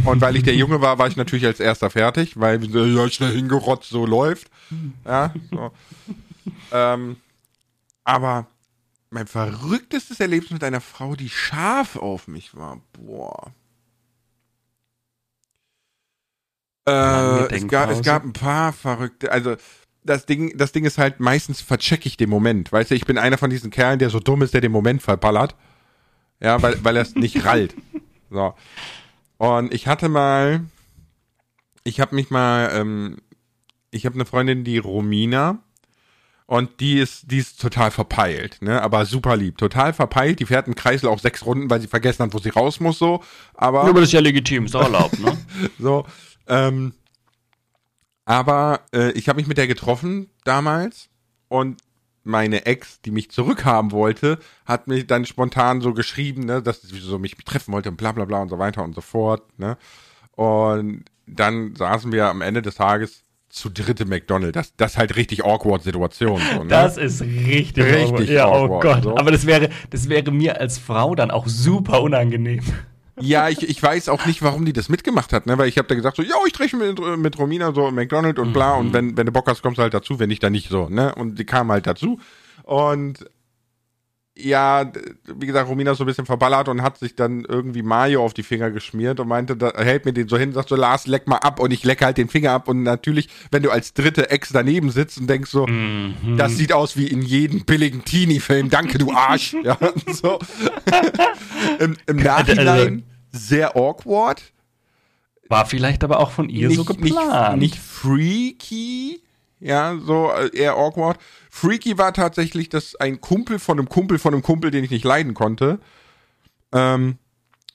[0.05, 3.33] Und weil ich der Junge war, war ich natürlich als erster fertig, weil ja, schnell
[3.33, 4.51] hingerotzt, so läuft.
[5.05, 5.71] Ja, so.
[6.73, 7.17] ähm,
[8.05, 8.49] aber
[9.17, 13.55] mein verrücktestes Erlebnis mit einer Frau, die scharf auf mich war, boah.
[16.87, 19.57] Äh, es, gab, es gab ein paar verrückte, also
[20.05, 22.71] das Ding, das Ding ist halt, meistens verchecke ich den Moment.
[22.71, 25.01] Weißt du, ich bin einer von diesen Kerlen, der so dumm ist, der den Moment
[25.01, 25.57] verballert.
[26.39, 27.75] Ja, weil, weil er es nicht rallt.
[28.29, 28.55] So.
[29.39, 30.65] Und ich hatte mal,
[31.85, 33.19] ich habe mich mal, ähm,
[33.93, 35.63] ich habe eine Freundin, die Romina,
[36.47, 40.39] und die ist, die ist total verpeilt, ne, aber super lieb, total verpeilt.
[40.39, 42.99] Die fährt im Kreisel auch sechs Runden, weil sie vergessen hat, wo sie raus muss,
[42.99, 43.23] so.
[43.55, 45.37] Aber aber das ist ja legitim, ist doch erlaubt, ne?
[45.79, 46.07] so,
[46.47, 46.95] ähm,
[48.25, 51.09] aber äh, ich habe mich mit der getroffen damals
[51.49, 51.81] und
[52.23, 56.99] meine Ex, die mich zurückhaben wollte, hat mich dann spontan so geschrieben, ne, dass sie
[56.99, 59.77] so mich treffen wollte und bla bla bla und so weiter und so fort, ne.
[60.33, 63.23] Und dann saßen wir am Ende des Tages
[63.57, 64.53] zu dritt im McDonald's.
[64.53, 66.41] Das, das ist halt richtig awkward Situation.
[66.55, 66.69] So, ne?
[66.69, 68.29] Das ist richtig, Richtig awkward.
[68.29, 69.03] Ja, oh awkward, Gott.
[69.05, 69.17] so.
[69.17, 72.61] Aber das wäre, das wäre mir als Frau dann auch super unangenehm.
[73.19, 75.57] Ja, ich, ich weiß auch nicht, warum die das mitgemacht hat, ne?
[75.57, 78.39] Weil ich habe da gesagt so, ja, ich treffe mich mit, mit Romina so McDonald's
[78.39, 80.53] und bla und wenn wenn du Bock hast, kommst du halt dazu, wenn nicht dann
[80.53, 81.15] nicht so, ne?
[81.15, 82.21] Und die kam halt dazu
[82.65, 83.25] und
[84.39, 84.93] ja,
[85.25, 88.35] wie gesagt, Romina ist so ein bisschen verballert und hat sich dann irgendwie Mayo auf
[88.35, 91.27] die Finger geschmiert und meinte, da hält mir den so hin, sagt so, Lars, leck
[91.27, 92.69] mal ab und ich lecke halt den Finger ab.
[92.69, 95.67] Und natürlich, wenn du als dritte Ex daneben sitzt und denkst so,
[96.37, 99.79] das sieht aus wie in jedem billigen Teenie-Film, danke du Arsch, ja,
[100.13, 100.39] so.
[101.79, 104.43] Im, Im Nachhinein sehr awkward,
[105.49, 107.59] War vielleicht aber auch von ihr so nicht, geplant.
[107.59, 109.23] nicht, nicht freaky,
[109.61, 111.19] ja, so äh, eher awkward.
[111.51, 115.05] Freaky war tatsächlich, dass ein Kumpel von einem Kumpel von einem Kumpel, den ich nicht
[115.05, 115.79] leiden konnte,
[116.73, 117.19] ähm,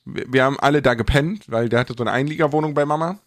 [0.04, 3.18] wir, wir haben alle da gepennt, weil der hatte so eine Einliegerwohnung bei Mama.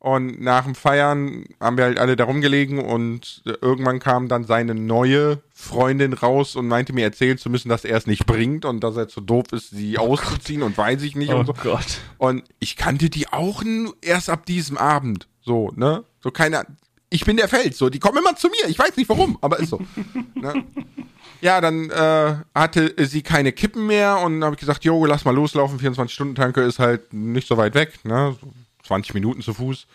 [0.00, 4.44] Und nach dem Feiern haben wir halt alle da rumgelegen und äh, irgendwann kam dann
[4.44, 8.64] seine neue Freundin raus und meinte mir erzählen zu müssen, dass er es nicht bringt
[8.64, 11.52] und dass er zu doof ist, sie auszuziehen und weiß ich nicht oh und so.
[11.52, 11.98] Gott.
[12.16, 13.64] Und ich kannte die auch
[14.00, 15.26] erst ab diesem Abend.
[15.40, 16.04] So, ne?
[16.20, 16.64] So keine.
[17.10, 18.68] Ich bin der Fels, so, die kommen immer zu mir.
[18.68, 19.80] Ich weiß nicht warum, aber ist so.
[20.34, 20.64] ne?
[21.40, 25.34] Ja, dann äh, hatte sie keine Kippen mehr und habe ich gesagt, jo, lass mal
[25.34, 25.78] loslaufen.
[25.78, 28.36] 24-Stunden-Tanke ist halt nicht so weit weg, ne?
[28.40, 28.52] So
[28.84, 29.86] 20 Minuten zu Fuß.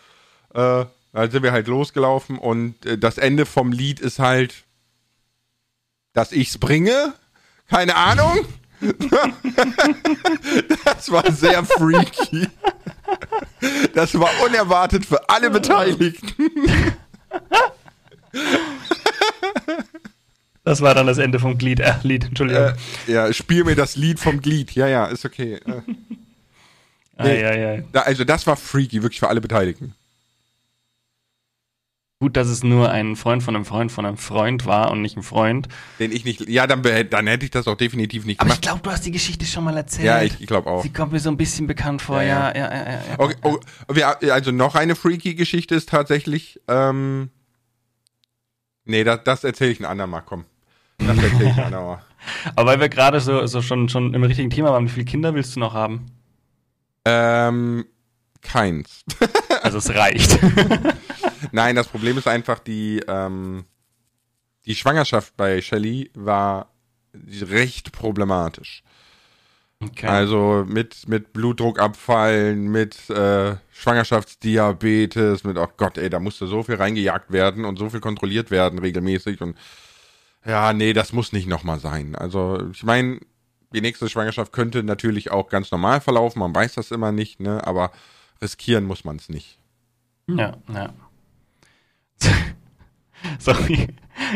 [0.54, 4.64] Äh, dann sind wir halt losgelaufen und äh, das Ende vom Lied ist halt,
[6.14, 7.14] dass ich's bringe.
[7.68, 8.46] Keine Ahnung.
[10.86, 12.48] das war sehr freaky.
[13.94, 16.52] Das war unerwartet für alle Beteiligten.
[20.64, 21.82] Das war dann das Ende vom Glied.
[21.82, 22.74] Äh, Lied, Entschuldigung.
[23.08, 24.72] Äh, ja, spiel mir das Lied vom Glied.
[24.74, 25.56] Ja, ja, ist okay.
[25.56, 25.82] Äh,
[27.18, 27.84] nee, ei, ei, ei.
[27.92, 29.94] da, also das war freaky, wirklich für alle Beteiligten.
[32.24, 35.18] Gut, dass es nur ein Freund von einem Freund von einem Freund war und nicht
[35.18, 35.68] ein Freund.
[36.00, 36.48] Den ich nicht.
[36.48, 38.62] Ja, dann, dann hätte ich das auch definitiv nicht Aber ich gemacht.
[38.62, 40.06] glaube, du hast die Geschichte schon mal erzählt.
[40.06, 40.84] Ja, ich, ich glaube auch.
[40.84, 42.78] Sie kommt mir so ein bisschen bekannt vor, Ja, ja, ja, ja.
[42.78, 43.00] ja, ja.
[43.18, 43.60] Okay, oh,
[43.92, 46.62] wir, also noch eine freaky Geschichte ist tatsächlich.
[46.70, 47.30] Ähm,
[48.86, 50.24] nee, das, das erzähle ich ein andermal.
[50.26, 50.46] Komm,
[51.00, 52.04] das erzähle ich ein andermal.
[52.56, 55.34] Aber weil wir gerade so, so schon, schon im richtigen Thema waren, wie viele Kinder
[55.36, 56.06] willst du noch haben?
[57.04, 57.84] Ähm,
[58.42, 59.04] keins.
[59.62, 60.40] Also es reicht.
[61.52, 63.66] Nein, das Problem ist einfach die ähm,
[64.66, 66.72] die Schwangerschaft bei Shelly war
[67.14, 68.84] recht problematisch.
[69.82, 70.08] Okay.
[70.08, 76.76] Also mit, mit Blutdruckabfallen, mit äh, Schwangerschaftsdiabetes, mit, oh Gott, ey, da musste so viel
[76.76, 79.58] reingejagt werden und so viel kontrolliert werden regelmäßig und
[80.46, 82.16] ja, nee, das muss nicht nochmal sein.
[82.16, 83.20] Also ich meine,
[83.74, 87.66] die nächste Schwangerschaft könnte natürlich auch ganz normal verlaufen, man weiß das immer nicht, ne,
[87.66, 87.92] aber
[88.42, 89.60] riskieren muss man es nicht.
[90.28, 90.94] Ja, ja.
[93.40, 93.88] Sorry,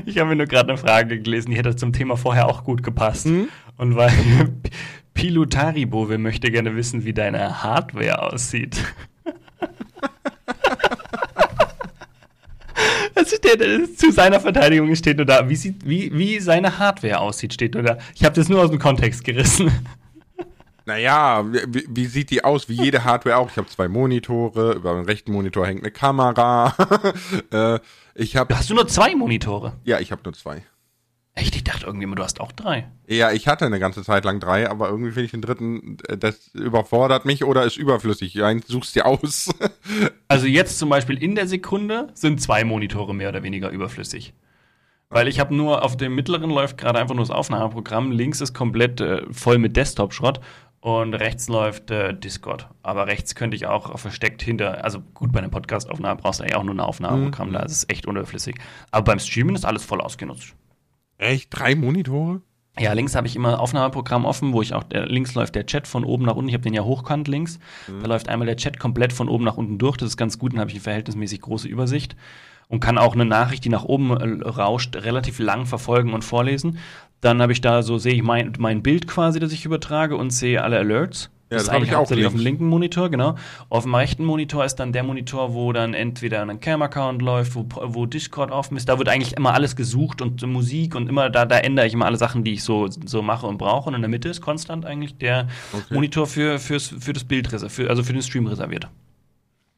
[0.06, 2.84] ich habe mir nur gerade eine Frage gelesen, die hätte zum Thema vorher auch gut
[2.84, 3.26] gepasst.
[3.26, 3.50] Hm?
[3.78, 4.12] Und weil
[5.13, 8.84] Pilutaribo möchte gerne wissen, wie deine Hardware aussieht.
[13.26, 17.73] Steht, zu seiner Verteidigung steht nur da, wie, sieht, wie, wie seine Hardware aussieht, steht
[17.73, 17.97] nur da.
[18.15, 19.71] Ich habe das nur aus dem Kontext gerissen.
[20.88, 22.69] Naja, wie, wie sieht die aus?
[22.69, 23.52] Wie jede Hardware auch.
[23.52, 26.73] Ich habe zwei Monitore, über dem rechten Monitor hängt eine Kamera.
[27.52, 27.80] äh,
[28.15, 29.73] ich habe, Hast du nur zwei Monitore?
[29.84, 30.63] ja, ich habe nur zwei.
[31.36, 31.58] Echt?
[31.58, 32.89] Ich dachte irgendwie immer, du hast auch drei.
[33.06, 36.17] Ja, ich hatte eine ganze Zeit lang drei, aber irgendwie finde ich den dritten, äh,
[36.17, 38.41] das überfordert mich oder ist überflüssig.
[38.41, 39.50] Eins suchst dir aus.
[40.30, 44.34] Also jetzt zum Beispiel in der Sekunde sind zwei Monitore mehr oder weniger überflüssig.
[45.10, 48.54] Weil ich habe nur auf dem mittleren läuft gerade einfach nur das Aufnahmeprogramm, links ist
[48.54, 50.41] komplett äh, voll mit Desktop-Schrott
[50.80, 52.70] und rechts läuft äh, Discord.
[52.84, 56.56] Aber rechts könnte ich auch versteckt hinter, also gut, bei einer Podcast-Aufnahme brauchst du eigentlich
[56.56, 58.56] auch nur ein Aufnahmeprogramm, da ist es echt unüberflüssig.
[58.92, 60.56] Aber beim Streamen ist alles voll ausgenutzt.
[61.18, 61.50] Echt?
[61.52, 62.42] Drei Monitore?
[62.80, 65.88] Ja, links habe ich immer Aufnahmeprogramm offen, wo ich auch, der, links läuft der Chat
[65.88, 66.50] von oben nach unten.
[66.50, 67.60] Ich habe den ja hochkant links.
[67.88, 69.98] Da läuft einmal der Chat komplett von oben nach unten durch.
[69.98, 72.16] Das ist ganz gut, dann habe ich eine verhältnismäßig große Übersicht
[72.68, 76.78] und kann auch eine Nachricht, die nach oben äh, rauscht, relativ lang verfolgen und vorlesen.
[77.22, 80.32] Dann habe ich da so, sehe ich mein, mein Bild quasi, das ich übertrage und
[80.32, 81.32] sehe alle Alerts.
[81.50, 83.36] Ja, das das ist hab eigentlich ich auch auf dem linken Monitor, genau.
[83.70, 87.66] Auf dem rechten Monitor ist dann der Monitor, wo dann entweder ein Cam-Account läuft, wo,
[87.70, 88.90] wo Discord offen ist.
[88.90, 92.06] Da wird eigentlich immer alles gesucht und Musik und immer, da, da ändere ich immer
[92.06, 93.88] alle Sachen, die ich so, so mache und brauche.
[93.88, 95.94] Und in der Mitte ist konstant eigentlich der Okay.
[95.94, 98.90] Monitor für, fürs, für das Bild, für, also für den Stream reserviert.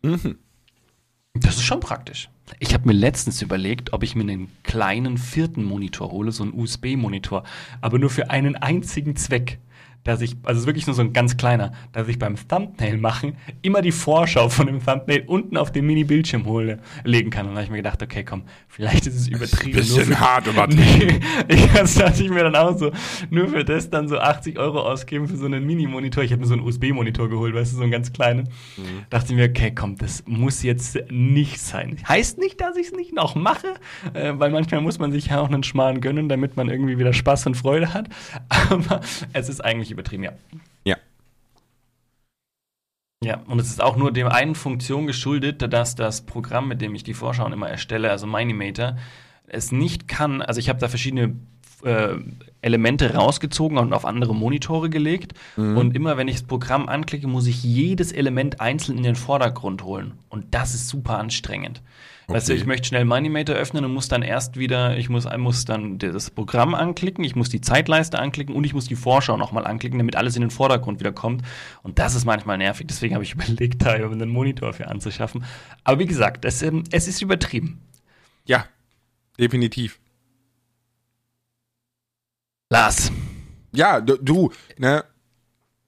[0.01, 0.37] Mhm.
[1.35, 2.29] Das ist schon praktisch.
[2.57, 6.53] Ich habe mir letztens überlegt, ob ich mir einen kleinen vierten Monitor hole, so einen
[6.53, 7.43] USB-Monitor,
[7.81, 9.59] aber nur für einen einzigen Zweck.
[10.05, 12.97] Dass ich, also es ist wirklich nur so ein ganz kleiner, dass ich beim Thumbnail
[12.97, 17.45] machen immer die Vorschau von dem Thumbnail unten auf den Mini-Bildschirm hole, legen kann.
[17.47, 19.75] Und da habe ich mir gedacht, okay, komm, vielleicht ist es übertrieben.
[19.77, 21.19] Bisschen für- hart übertrieben.
[21.49, 22.91] Nee, ich das dachte ich mir dann auch so,
[23.29, 26.23] nur für das dann so 80 Euro ausgeben für so einen Mini-Monitor.
[26.23, 28.49] Ich habe mir so einen USB-Monitor geholt, weißt du, so einen ganz kleinen.
[29.09, 31.97] Dachte ich mir, okay, komm, das muss jetzt nicht sein.
[32.07, 33.67] Heißt nicht, dass ich es nicht noch mache,
[34.13, 37.13] äh, weil manchmal muss man sich ja auch einen Schmarrn gönnen, damit man irgendwie wieder
[37.13, 38.07] Spaß und Freude hat.
[38.69, 39.01] Aber
[39.33, 40.31] es ist eigentlich übertrieben, ja.
[40.85, 40.97] Ja.
[43.23, 46.95] Ja, und es ist auch nur dem einen Funktion geschuldet, dass das Programm, mit dem
[46.95, 48.97] ich die Vorschauen immer erstelle, also Minimator,
[49.47, 51.35] es nicht kann, also ich habe da verschiedene
[51.83, 52.15] äh,
[52.61, 55.33] Elemente rausgezogen und auf andere Monitore gelegt.
[55.55, 59.83] Und immer wenn ich das Programm anklicke, muss ich jedes Element einzeln in den Vordergrund
[59.83, 60.19] holen.
[60.27, 61.81] Und das ist super anstrengend.
[62.29, 62.61] Weißt du, Okay.
[62.61, 66.29] ich möchte schnell Minimator öffnen und muss dann erst wieder, ich muss, muss dann das
[66.29, 70.15] Programm anklicken, ich muss die Zeitleiste anklicken und ich muss die Vorschau nochmal anklicken, damit
[70.15, 71.41] alles in den Vordergrund wieder kommt.
[71.81, 72.87] Und das ist manchmal nervig.
[72.87, 75.43] Deswegen habe ich überlegt, da einen Monitor für anzuschaffen.
[75.83, 77.81] Aber wie gesagt, es, ähm, es ist übertrieben.
[78.45, 78.65] Ja,
[79.39, 79.99] definitiv.
[82.69, 83.11] Lars.
[83.73, 85.03] Ja, du, du ne?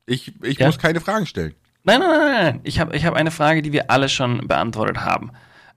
[0.06, 0.66] Ich, ich Ja?
[0.68, 1.54] muss keine Fragen stellen.
[1.84, 2.60] Nein, nein, nein, nein.
[2.64, 5.32] Ich habe ich hab eine Frage, die wir alle schon beantwortet haben.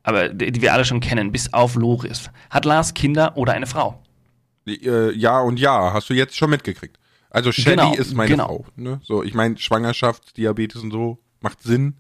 [0.04, 2.30] Aber die, wir alle schon kennen, bis auf Loris.
[2.50, 4.00] Hat Lars Kinder oder eine Frau?
[4.66, 6.98] Äh, ja und ja, hast du jetzt schon mitgekriegt.
[7.30, 8.46] Also Shelly Genau, ist meine genau.
[8.46, 8.66] Frau.
[8.76, 9.00] Ne?
[9.02, 11.94] So, ich meine, Schwangerschaft, Diabetes und so, macht Sinn.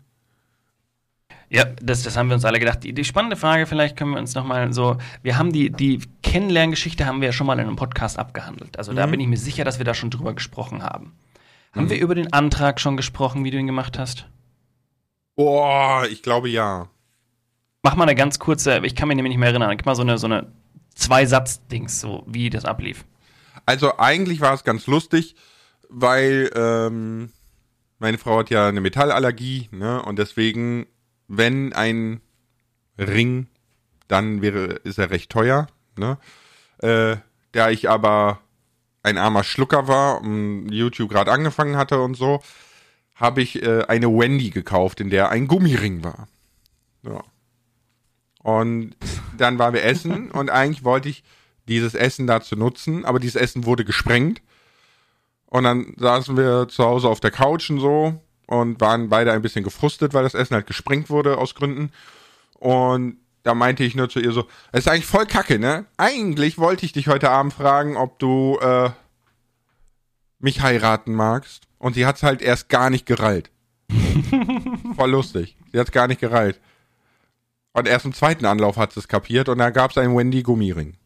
[1.50, 2.84] Ja, das, das haben wir uns alle gedacht.
[2.84, 7.06] Die, die spannende Frage, vielleicht können wir uns nochmal so, wir haben die, die Kennenlerngeschichte
[7.06, 8.78] haben wir ja schon mal in einem Podcast abgehandelt.
[8.78, 11.12] Also da bin ich mir sicher, dass wir da schon drüber gesprochen haben.
[11.72, 14.26] Haben wir über den Antrag schon gesprochen, wie du ihn gemacht hast?
[15.36, 16.88] Boah, ich glaube ja.
[17.84, 20.00] Mach mal eine ganz kurze, ich kann mich nämlich nicht mehr erinnern, gib mal so
[20.00, 20.50] eine, so eine
[20.94, 23.04] zwei Satzdings, so wie das ablief.
[23.66, 25.36] Also eigentlich war es ganz lustig,
[25.90, 27.30] weil ähm,
[27.98, 30.00] meine Frau hat ja eine Metallallergie, ne?
[30.00, 30.86] Und deswegen,
[31.28, 32.22] wenn ein
[32.98, 33.48] Ring,
[34.08, 35.66] dann wäre, ist er recht teuer,
[35.98, 36.16] ne?
[36.78, 37.16] Äh,
[37.52, 38.40] da ich aber
[39.02, 42.42] ein armer Schlucker war und YouTube gerade angefangen hatte und so,
[43.14, 46.28] habe ich äh, eine Wendy gekauft, in der ein Gummiring war.
[47.02, 47.22] Ja.
[48.44, 48.94] Und
[49.38, 51.24] dann waren wir essen und eigentlich wollte ich
[51.66, 54.42] dieses Essen dazu nutzen, aber dieses Essen wurde gesprengt.
[55.46, 59.40] Und dann saßen wir zu Hause auf der Couch und so und waren beide ein
[59.40, 61.90] bisschen gefrustet, weil das Essen halt gesprengt wurde aus Gründen.
[62.58, 65.86] Und da meinte ich nur zu ihr so, es ist eigentlich voll kacke, ne?
[65.96, 68.90] Eigentlich wollte ich dich heute Abend fragen, ob du äh,
[70.38, 71.62] mich heiraten magst.
[71.78, 73.50] Und sie hat's halt erst gar nicht gereilt.
[74.96, 75.56] voll lustig.
[75.72, 76.60] Sie hat's gar nicht gereilt.
[77.74, 80.96] Und erst im zweiten Anlauf hat sie es kapiert und da gab's einen Wendy Gummiring.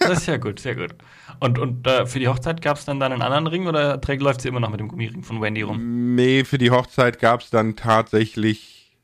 [0.00, 0.94] das ist ja gut, sehr gut.
[1.40, 4.22] Und, und äh, für die Hochzeit gab es dann, dann einen anderen Ring oder trägt,
[4.22, 6.14] läuft sie immer noch mit dem Gummiring von Wendy rum?
[6.14, 8.94] Nee, für die Hochzeit gab's dann tatsächlich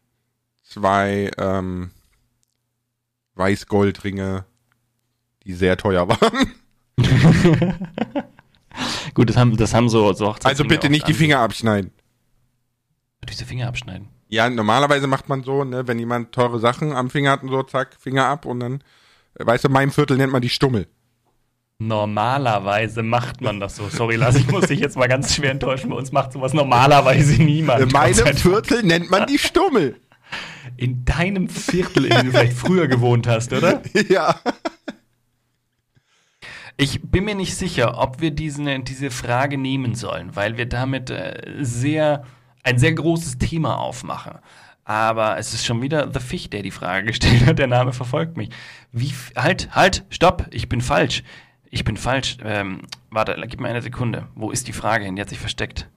[0.63, 1.93] zwei ähm,
[3.37, 4.45] Weißgoldringe,
[5.45, 6.53] die sehr teuer waren.
[9.15, 11.91] Gut, das haben, das haben so, so Also bitte nicht die Finger abschneiden.
[13.27, 14.09] Diese Finger abschneiden?
[14.33, 17.63] Ja, normalerweise macht man so, ne, wenn jemand teure Sachen am Finger hat und so,
[17.65, 18.83] zack, Finger ab und dann,
[19.39, 20.87] äh, weißt du, in meinem Viertel nennt man die Stummel.
[21.79, 23.91] Normalerweise macht man das so.
[23.91, 25.91] Sorry, Lars, ich muss dich jetzt mal ganz schwer enttäuschen.
[25.91, 27.83] Bei uns macht sowas normalerweise niemand.
[27.83, 29.97] In meinem Viertel nennt man die Stummel.
[30.79, 33.83] In deinem Viertel, in dem du vielleicht früher gewohnt hast, oder?
[34.09, 34.41] Ja.
[36.79, 41.11] Ich bin mir nicht sicher, ob wir diese, diese Frage nehmen sollen, weil wir damit
[41.11, 42.25] äh, sehr,
[42.63, 44.39] ein sehr großes Thema aufmachen.
[44.85, 47.59] Aber es ist schon wieder The Fish, der die Frage gestellt hat.
[47.59, 48.51] Der Name verfolgt mich.
[48.91, 51.23] Wie, halt, halt, stopp, ich bin falsch.
[51.71, 52.37] Ich bin falsch.
[52.45, 54.29] Ähm, warte, gib mir eine Sekunde.
[54.35, 55.17] Wo ist die Frage hin?
[55.17, 55.89] Die hat sich versteckt.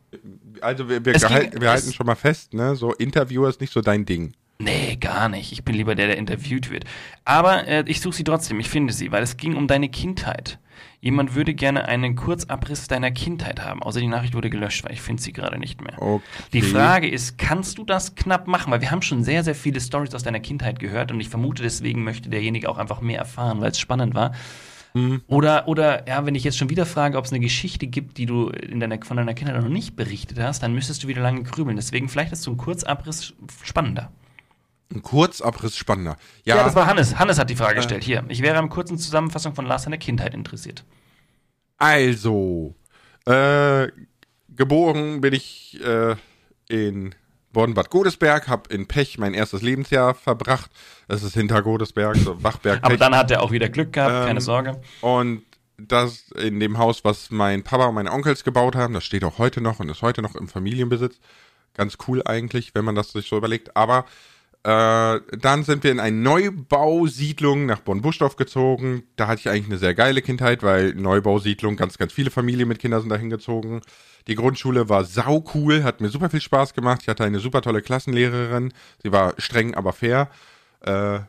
[0.61, 2.75] Also wir, wir, ging, wir halten schon mal fest, ne?
[2.75, 4.33] So Interviewer ist nicht so dein Ding.
[4.57, 5.51] Nee, gar nicht.
[5.51, 6.85] Ich bin lieber der, der interviewt wird.
[7.25, 10.59] Aber äh, ich suche sie trotzdem, ich finde sie, weil es ging um deine Kindheit.
[11.01, 13.83] Jemand würde gerne einen Kurzabriss deiner Kindheit haben.
[13.83, 16.01] Außer die Nachricht wurde gelöscht, weil ich finde sie gerade nicht mehr.
[16.01, 16.23] Okay.
[16.53, 18.71] Die Frage ist, kannst du das knapp machen?
[18.71, 21.63] Weil wir haben schon sehr, sehr viele Stories aus deiner Kindheit gehört und ich vermute,
[21.63, 24.33] deswegen möchte derjenige auch einfach mehr erfahren, weil es spannend war.
[24.95, 25.21] Mhm.
[25.27, 28.25] Oder, oder, ja, wenn ich jetzt schon wieder frage, ob es eine Geschichte gibt, die
[28.25, 31.43] du in deiner, von deiner Kindheit noch nicht berichtet hast, dann müsstest du wieder lange
[31.43, 31.75] grübeln.
[31.75, 33.33] Deswegen vielleicht ist so ein Kurzabriss
[33.63, 34.11] spannender.
[34.93, 36.17] Ein Kurzabriss spannender.
[36.43, 37.17] Ja, ja, das war Hannes.
[37.17, 37.77] Hannes hat die Frage äh.
[37.77, 38.03] gestellt.
[38.03, 40.85] Hier, ich wäre am kurzen Zusammenfassung von Lars seiner Kindheit interessiert.
[41.77, 42.75] Also,
[43.25, 43.87] äh,
[44.49, 46.15] geboren bin ich äh,
[46.69, 47.15] in
[47.51, 50.69] Bonn-Bad Godesberg, habe in Pech mein erstes Lebensjahr verbracht.
[51.07, 52.83] Das ist hinter Godesberg, so Wachberg.
[52.83, 54.81] Aber dann hat er auch wieder Glück gehabt, ähm, keine Sorge.
[55.01, 55.43] Und
[55.77, 59.39] das in dem Haus, was mein Papa und meine Onkels gebaut haben, das steht auch
[59.39, 61.19] heute noch und ist heute noch im Familienbesitz.
[61.73, 63.75] Ganz cool eigentlich, wenn man das sich so überlegt.
[63.75, 64.05] Aber
[64.65, 69.03] äh, dann sind wir in eine Neubausiedlung nach Bonn-Buschdorf gezogen.
[69.15, 72.79] Da hatte ich eigentlich eine sehr geile Kindheit, weil Neubausiedlung, ganz, ganz viele Familien mit
[72.79, 73.81] Kindern sind dahin gezogen.
[74.27, 77.01] Die Grundschule war sau cool, hat mir super viel Spaß gemacht.
[77.03, 78.73] Ich hatte eine super tolle Klassenlehrerin.
[79.03, 80.29] Sie war streng, aber fair.
[80.81, 81.19] Äh,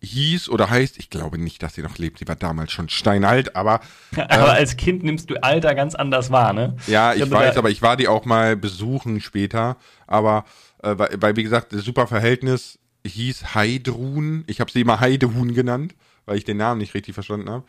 [0.00, 2.20] hieß oder heißt, ich glaube nicht, dass sie noch lebt.
[2.20, 3.80] Sie war damals schon steinalt, aber.
[4.16, 6.76] Äh, aber als Kind nimmst du Alter ganz anders wahr, ne?
[6.86, 9.76] Ja, ich, ich weiß, aber ich war die auch mal besuchen später.
[10.06, 10.44] Aber
[10.82, 14.44] äh, weil, weil, wie gesagt, das super Verhältnis hieß Heidrun.
[14.46, 15.94] Ich habe sie immer Heidehuhn genannt,
[16.26, 17.64] weil ich den Namen nicht richtig verstanden habe.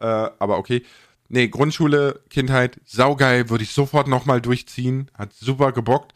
[0.00, 0.82] Äh, aber okay.
[1.28, 5.10] Nee, Grundschule, Kindheit, saugeil, würde ich sofort nochmal durchziehen.
[5.14, 6.12] Hat super gebockt.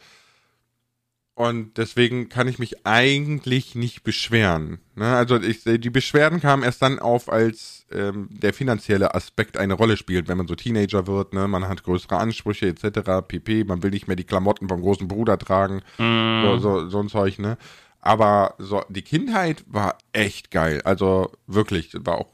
[1.37, 4.79] Und deswegen kann ich mich eigentlich nicht beschweren.
[4.94, 5.16] Ne?
[5.16, 9.97] Also ich, die Beschwerden kamen erst dann auf, als ähm, der finanzielle Aspekt eine Rolle
[9.97, 11.49] spielt, wenn man so Teenager wird, ne?
[11.49, 13.27] man hat größere Ansprüche etc.
[13.27, 13.64] pp.
[13.64, 16.42] Man will nicht mehr die Klamotten vom großen Bruder tragen, mm.
[16.44, 17.40] so, so, so ein Zeug.
[17.40, 17.59] Ne?
[18.01, 20.83] Aber so die Kindheit war echt geil.
[20.85, 22.29] Also wirklich, war auch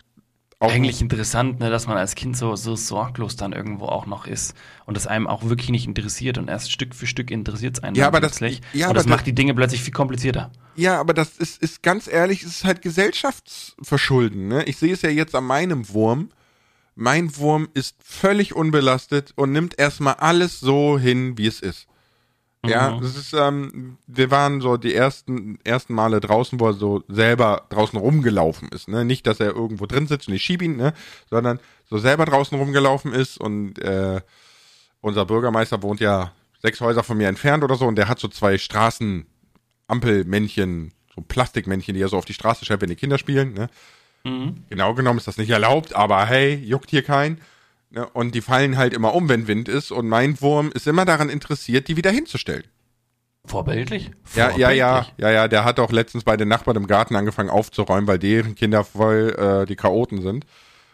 [0.62, 4.26] auch Eigentlich interessant, ne, dass man als Kind so, so sorglos dann irgendwo auch noch
[4.26, 7.82] ist und es einem auch wirklich nicht interessiert und erst Stück für Stück interessiert es
[7.82, 8.60] einen ja, aber plötzlich.
[8.60, 10.52] Das, ja, und das macht die Dinge plötzlich viel komplizierter.
[10.76, 14.48] Ja, aber das ist, ist ganz ehrlich, es ist halt Gesellschaftsverschulden.
[14.48, 14.64] Ne?
[14.64, 16.28] Ich sehe es ja jetzt an meinem Wurm.
[16.94, 21.86] Mein Wurm ist völlig unbelastet und nimmt erstmal alles so hin, wie es ist.
[22.66, 23.00] Ja, mhm.
[23.00, 27.64] das ist, ähm, wir waren so die ersten, ersten Male draußen, wo er so selber
[27.70, 29.06] draußen rumgelaufen ist, ne?
[29.06, 30.92] Nicht, dass er irgendwo drin sitzt und ich schiebe ihn, ne?
[31.30, 31.58] Sondern
[31.88, 34.20] so selber draußen rumgelaufen ist und äh,
[35.00, 38.28] unser Bürgermeister wohnt ja sechs Häuser von mir entfernt oder so und der hat so
[38.28, 43.54] zwei Straßenampelmännchen, so Plastikmännchen, die er so auf die Straße schreibt, wenn die Kinder spielen,
[43.54, 43.70] ne?
[44.24, 44.64] Mhm.
[44.68, 47.40] Genau genommen ist das nicht erlaubt, aber hey, juckt hier kein.
[47.90, 48.08] Ne?
[48.12, 49.90] Und die fallen halt immer um, wenn Wind ist.
[49.90, 52.64] Und mein Wurm ist immer daran interessiert, die wieder hinzustellen.
[53.46, 54.10] Vorbildlich?
[54.34, 55.14] Ja, ja, ja, Vorbildlich.
[55.18, 55.48] ja, ja.
[55.48, 59.34] Der hat auch letztens bei den Nachbarn im Garten angefangen aufzuräumen, weil deren Kinder voll
[59.62, 60.44] äh, die Chaoten sind.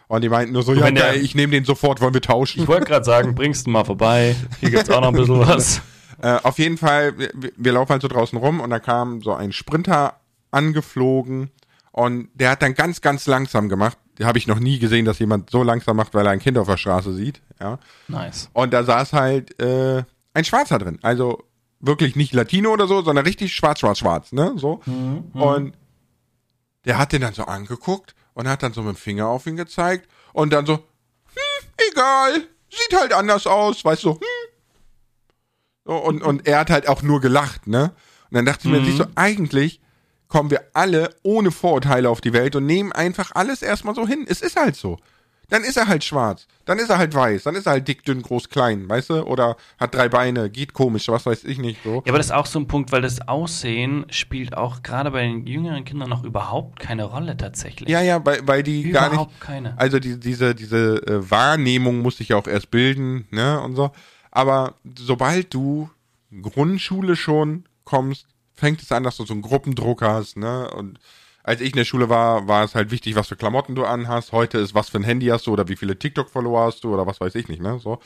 [0.07, 2.61] Und die meinten nur so, ja, der- ich nehme den sofort, wollen wir tauschen.
[2.63, 4.35] Ich wollte gerade sagen, bringst du mal vorbei.
[4.61, 5.81] Hier gibt's auch noch ein bisschen was.
[6.21, 9.33] Äh, auf jeden Fall, wir, wir laufen halt so draußen rum und da kam so
[9.33, 10.15] ein Sprinter
[10.49, 11.51] angeflogen
[11.97, 13.97] und der hat dann ganz, ganz langsam gemacht.
[14.21, 16.67] Habe ich noch nie gesehen, dass jemand so langsam macht, weil er ein Kind auf
[16.67, 17.41] der Straße sieht.
[17.59, 17.79] Ja.
[18.07, 18.51] Nice.
[18.53, 20.03] Und da saß halt äh,
[20.35, 20.99] ein Schwarzer drin.
[21.01, 21.45] Also
[21.79, 24.53] wirklich nicht Latino oder so, sondern richtig schwarz, schwarz, schwarz, ne?
[24.57, 24.79] So.
[25.33, 25.75] Und
[26.85, 29.55] der hat den dann so angeguckt und hat dann so mit dem Finger auf ihn
[29.55, 34.19] gezeigt und dann so, hm, egal, sieht halt anders aus, weißt du, hm.
[35.83, 37.91] So, und, und er hat halt auch nur gelacht, ne?
[38.29, 39.81] Und dann dachte ich mir, siehst du, eigentlich
[40.27, 44.25] kommen wir alle ohne Vorurteile auf die Welt und nehmen einfach alles erstmal so hin.
[44.27, 44.97] Es ist halt so.
[45.49, 48.03] Dann ist er halt schwarz, dann ist er halt weiß, dann ist er halt dick,
[48.03, 49.23] dünn, groß, klein, weißt du?
[49.23, 52.03] Oder hat drei Beine, geht komisch, was weiß ich nicht so.
[52.05, 55.21] Ja, aber das ist auch so ein Punkt, weil das Aussehen spielt auch gerade bei
[55.21, 57.87] den jüngeren Kindern noch überhaupt keine Rolle tatsächlich.
[57.87, 59.13] Ja, ja, weil, weil die gar nicht.
[59.13, 59.79] Überhaupt keine.
[59.79, 63.91] Also die, diese, diese äh, Wahrnehmung muss sich ja auch erst bilden, ne, und so.
[64.31, 65.89] Aber sobald du
[66.41, 68.27] Grundschule schon kommst,
[68.57, 70.99] fängt es an, dass du so einen Gruppendruck hast, ne, und
[71.43, 74.33] als ich in der Schule war, war es halt wichtig, was für Klamotten du anhast.
[74.33, 77.07] Heute ist, was für ein Handy hast du oder wie viele TikTok-Follower hast du oder
[77.07, 77.99] was weiß ich nicht, ne, so.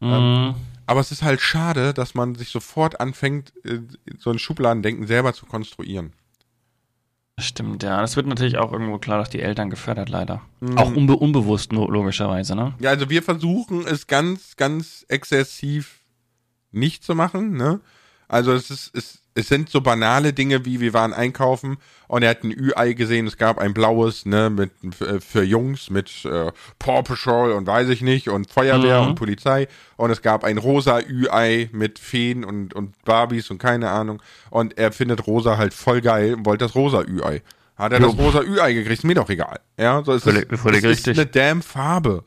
[0.00, 0.54] Mhm.
[0.86, 3.78] Aber es ist halt schade, dass man sich sofort anfängt, äh,
[4.18, 6.12] so ein Schubladendenken selber zu konstruieren.
[7.36, 8.00] Das Stimmt, ja.
[8.00, 10.42] Das wird natürlich auch irgendwo klar durch die Eltern gefördert, leider.
[10.60, 10.76] Mhm.
[10.76, 12.74] Auch unbe unbewusst, nur logischerweise, ne?
[12.80, 16.00] Ja, also wir versuchen es ganz, ganz exzessiv
[16.72, 17.80] nicht zu machen, ne?
[18.28, 22.30] Also es ist, es, es sind so banale Dinge wie wir waren einkaufen und er
[22.30, 24.70] hat ein Ü-Ei gesehen, es gab ein blaues, ne, mit
[25.00, 29.08] äh, für Jungs mit äh, Paw Patrol und weiß ich nicht und Feuerwehr Mhm.
[29.08, 33.90] und Polizei und es gab ein rosa Ü-Ei mit Feen und und Barbies und keine
[33.90, 37.42] Ahnung und er findet rosa halt voll geil und wollte das rosa Ü-Ei.
[37.76, 38.08] Hat er Jo.
[38.08, 39.58] das rosa Ü-Ei gekriegt, ist mir doch egal.
[39.78, 42.22] Ja, so es Völlig- ist, völlig es ist eine damn Farbe.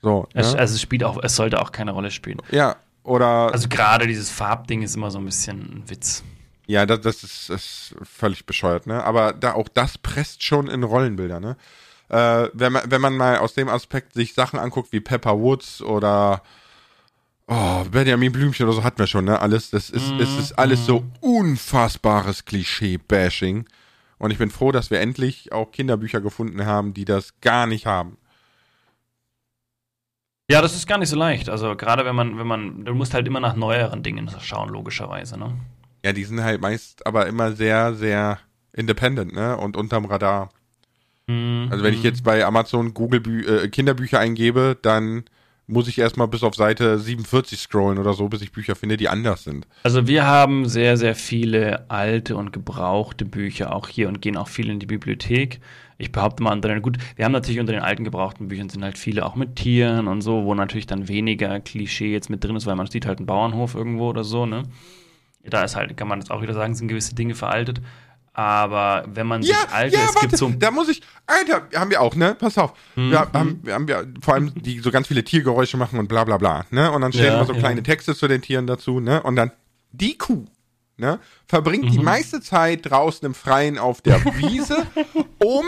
[0.00, 0.58] So, Es, ja.
[0.60, 2.38] Also es spielt auch, es sollte auch keine Rolle spielen.
[2.52, 6.22] Ja, oder Also gerade dieses Farbding ist immer so ein bisschen ein Witz.
[6.66, 9.04] Ja, das, das ist, ist völlig bescheuert, ne?
[9.04, 11.56] Aber da auch das presst schon in Rollenbilder, ne?
[12.08, 15.82] Äh, wenn man wenn man mal aus dem Aspekt sich Sachen anguckt wie Pepper Woods
[15.82, 16.42] oder
[17.48, 19.40] oh, Benjamin Blümchen oder so hatten wir schon, ne?
[19.40, 23.66] Alles, das ist es ist alles so unfassbares Klischee-Bashing.
[24.18, 27.86] Und ich bin froh, dass wir endlich auch Kinderbücher gefunden haben, die das gar nicht
[27.86, 28.16] haben.
[30.48, 31.48] Ja, das ist gar nicht so leicht.
[31.48, 35.38] Also gerade wenn man, wenn man, du musst halt immer nach neueren Dingen schauen, logischerweise,
[35.38, 35.52] ne?
[36.06, 38.38] Ja, die sind halt meist aber immer sehr, sehr
[38.72, 39.56] independent, ne?
[39.56, 40.50] Und unterm Radar.
[41.26, 41.66] Mhm.
[41.68, 45.24] Also wenn ich jetzt bei Amazon Google Bü äh, Kinderbücher eingebe, dann
[45.66, 49.08] muss ich erstmal bis auf Seite 47 scrollen oder so, bis ich Bücher finde, die
[49.08, 49.66] anders sind.
[49.82, 54.46] Also wir haben sehr, sehr viele alte und gebrauchte Bücher auch hier und gehen auch
[54.46, 55.58] viel in die Bibliothek.
[55.98, 58.84] Ich behaupte mal unter den, gut, wir haben natürlich unter den alten gebrauchten Büchern sind
[58.84, 62.54] halt viele auch mit Tieren und so, wo natürlich dann weniger Klischee jetzt mit drin
[62.54, 64.62] ist, weil man sieht halt einen Bauernhof irgendwo oder so, ne?
[65.50, 67.80] Da ist halt, kann man jetzt auch wieder sagen, sind gewisse Dinge veraltet.
[68.32, 72.14] Aber wenn man sich alte, es gibt so da muss ich, Alter, haben wir auch,
[72.14, 72.34] ne?
[72.38, 72.74] Pass auf.
[72.94, 73.10] Mhm.
[73.10, 76.22] Wir haben, wir haben ja vor allem die so ganz viele Tiergeräusche machen und bla
[76.24, 76.90] bla bla, ne?
[76.92, 77.58] Und dann stehen Ja, immer so ja.
[77.60, 79.22] kleine Texte zu den Tieren dazu, ne?
[79.22, 79.52] Und dann
[79.92, 80.44] die Kuh,
[80.98, 81.18] ne?
[81.46, 81.90] Verbringt Mhm.
[81.92, 84.86] die meiste Zeit draußen im Freien auf der Wiese,
[85.42, 85.64] um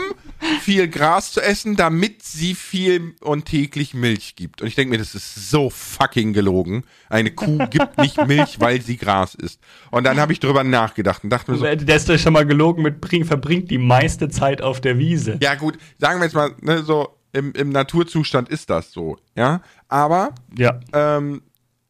[0.61, 4.61] viel Gras zu essen, damit sie viel und täglich Milch gibt.
[4.61, 6.83] Und ich denke mir, das ist so fucking gelogen.
[7.09, 9.59] Eine Kuh gibt nicht Milch, weil sie Gras isst.
[9.91, 12.45] Und dann habe ich drüber nachgedacht und dachte mir so, Der ist doch schon mal
[12.45, 15.37] gelogen mit bring, verbringt die meiste Zeit auf der Wiese.
[15.41, 19.61] Ja, gut, sagen wir jetzt mal, ne, so im, im Naturzustand ist das so, ja.
[19.87, 20.79] Aber Ja.
[20.93, 21.41] ähm,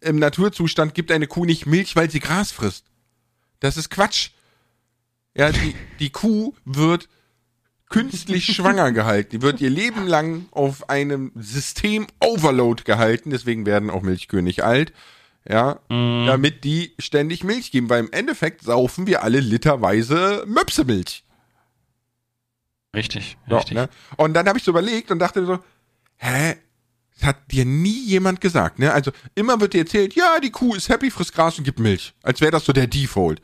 [0.02, 2.86] im Naturzustand gibt eine Kuh nicht Milch, weil sie Gras frisst.
[3.60, 4.30] Das ist Quatsch.
[5.36, 7.08] Ja, die, die Kuh wird
[7.90, 9.30] künstlich schwanger gehalten.
[9.32, 13.32] Die wird ihr Leben lang auf einem System Overload gehalten.
[13.32, 14.94] Deswegen werden auch Milchkühe nicht alt.
[15.48, 21.24] Ja, damit die ständig Milch geben, weil im Endeffekt saufen wir alle literweise Möpsemilch.
[22.96, 23.76] Richtig, Ja, richtig.
[23.76, 23.90] ne?
[24.18, 25.60] Und dann habe ich so überlegt und dachte so,
[26.18, 26.56] hä?
[27.16, 28.94] Das hat dir nie jemand gesagt, ne?
[28.94, 32.14] Also immer wird dir erzählt, ja, die Kuh ist happy, frisst Gras und gibt Milch.
[32.24, 33.42] Als wäre das so der Default.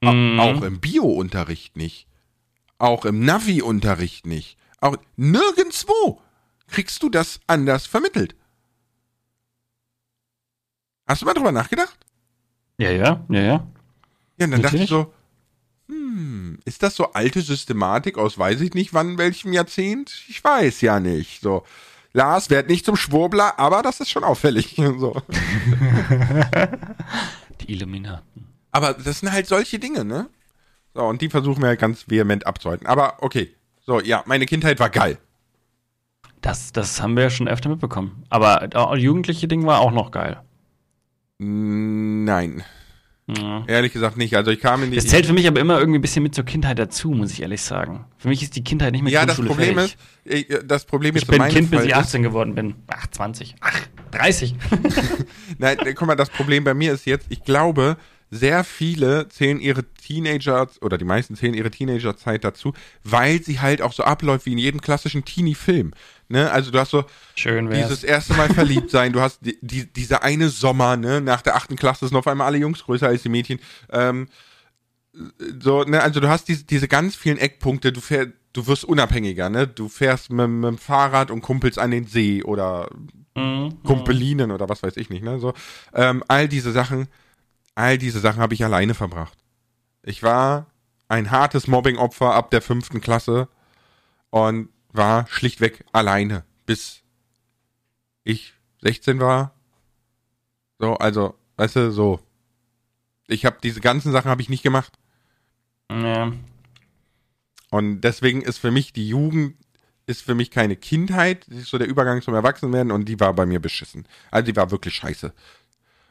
[0.00, 0.40] Mhm.
[0.40, 2.06] Auch im Bio-Unterricht nicht.
[2.84, 4.58] Auch im Navi-Unterricht nicht.
[4.82, 6.20] Auch nirgendwo
[6.68, 8.36] kriegst du das anders vermittelt.
[11.06, 11.96] Hast du mal drüber nachgedacht?
[12.76, 13.66] Ja, ja, ja, ja.
[14.36, 14.90] Ja, und dann dachte ich Natürlich.
[14.90, 15.14] so,
[15.88, 20.22] hm, ist das so alte Systematik aus weiß ich nicht wann, welchem Jahrzehnt?
[20.28, 21.40] Ich weiß ja nicht.
[21.40, 21.64] So,
[22.12, 24.76] Lars, werd nicht zum Schwurbler, aber das ist schon auffällig.
[24.98, 25.22] So.
[27.62, 28.46] Die Illuminaten.
[28.72, 30.28] Aber das sind halt solche Dinge, ne?
[30.94, 32.86] So, und die versuchen wir halt ganz vehement abzuhalten.
[32.86, 35.18] Aber okay, so, ja, meine Kindheit war geil.
[36.40, 38.24] Das, das haben wir ja schon öfter mitbekommen.
[38.28, 40.40] Aber das jugendliche Ding war auch noch geil.
[41.38, 42.62] Nein.
[43.26, 43.64] Ja.
[43.66, 44.36] Ehrlich gesagt nicht.
[44.36, 44.96] Also ich kam in die.
[44.96, 47.40] Das zählt für mich aber immer irgendwie ein bisschen mit zur Kindheit dazu, muss ich
[47.40, 48.04] ehrlich sagen.
[48.18, 49.96] Für mich ist die Kindheit nicht mehr ja, das Grundschule Problem fähig.
[50.24, 52.74] ist, äh, das Problem ist Ich bin Kind, bis Fall ich ist- 18 geworden bin.
[52.88, 53.54] Ach, 20.
[53.60, 53.80] Ach,
[54.10, 54.54] 30.
[55.58, 57.96] Nein, äh, guck mal, das Problem bei mir ist jetzt, ich glaube,
[58.30, 62.72] sehr viele zählen ihre Teenager oder die meisten zählen ihre Teenagerzeit dazu,
[63.02, 65.92] weil sie halt auch so abläuft wie in jedem klassischen Teenie-Film.
[66.28, 66.50] Ne?
[66.50, 67.04] Also du hast so
[67.86, 71.56] dieses erste Mal verliebt sein, du hast die, die, dieser eine Sommer, ne, nach der
[71.56, 73.60] achten Klasse sind auf einmal alle Jungs größer als die Mädchen.
[73.90, 74.28] Ähm,
[75.60, 79.48] so, ne, also du hast diese, diese ganz vielen Eckpunkte, du fährst, du wirst unabhängiger,
[79.50, 79.66] ne?
[79.66, 82.88] Du fährst mit, mit dem Fahrrad und kumpelst an den See oder
[83.36, 83.82] Mhm.
[83.82, 85.38] Kumpelinen oder was weiß ich nicht, ne?
[85.40, 85.54] So,
[85.92, 87.08] ähm, all diese Sachen,
[87.74, 89.38] all diese Sachen habe ich alleine verbracht.
[90.02, 90.66] Ich war
[91.08, 93.48] ein hartes Mobbing-Opfer ab der fünften Klasse
[94.30, 97.02] und war schlichtweg alleine, bis
[98.22, 99.54] ich 16 war.
[100.78, 102.20] So, also, weißt du, so.
[103.26, 104.92] Ich habe diese ganzen Sachen habe ich nicht gemacht.
[105.90, 106.32] Ja.
[107.70, 109.56] Und deswegen ist für mich die Jugend
[110.06, 113.32] ist für mich keine Kindheit, das ist so der Übergang zum Erwachsenwerden und die war
[113.32, 114.06] bei mir beschissen.
[114.30, 115.32] Also die war wirklich scheiße.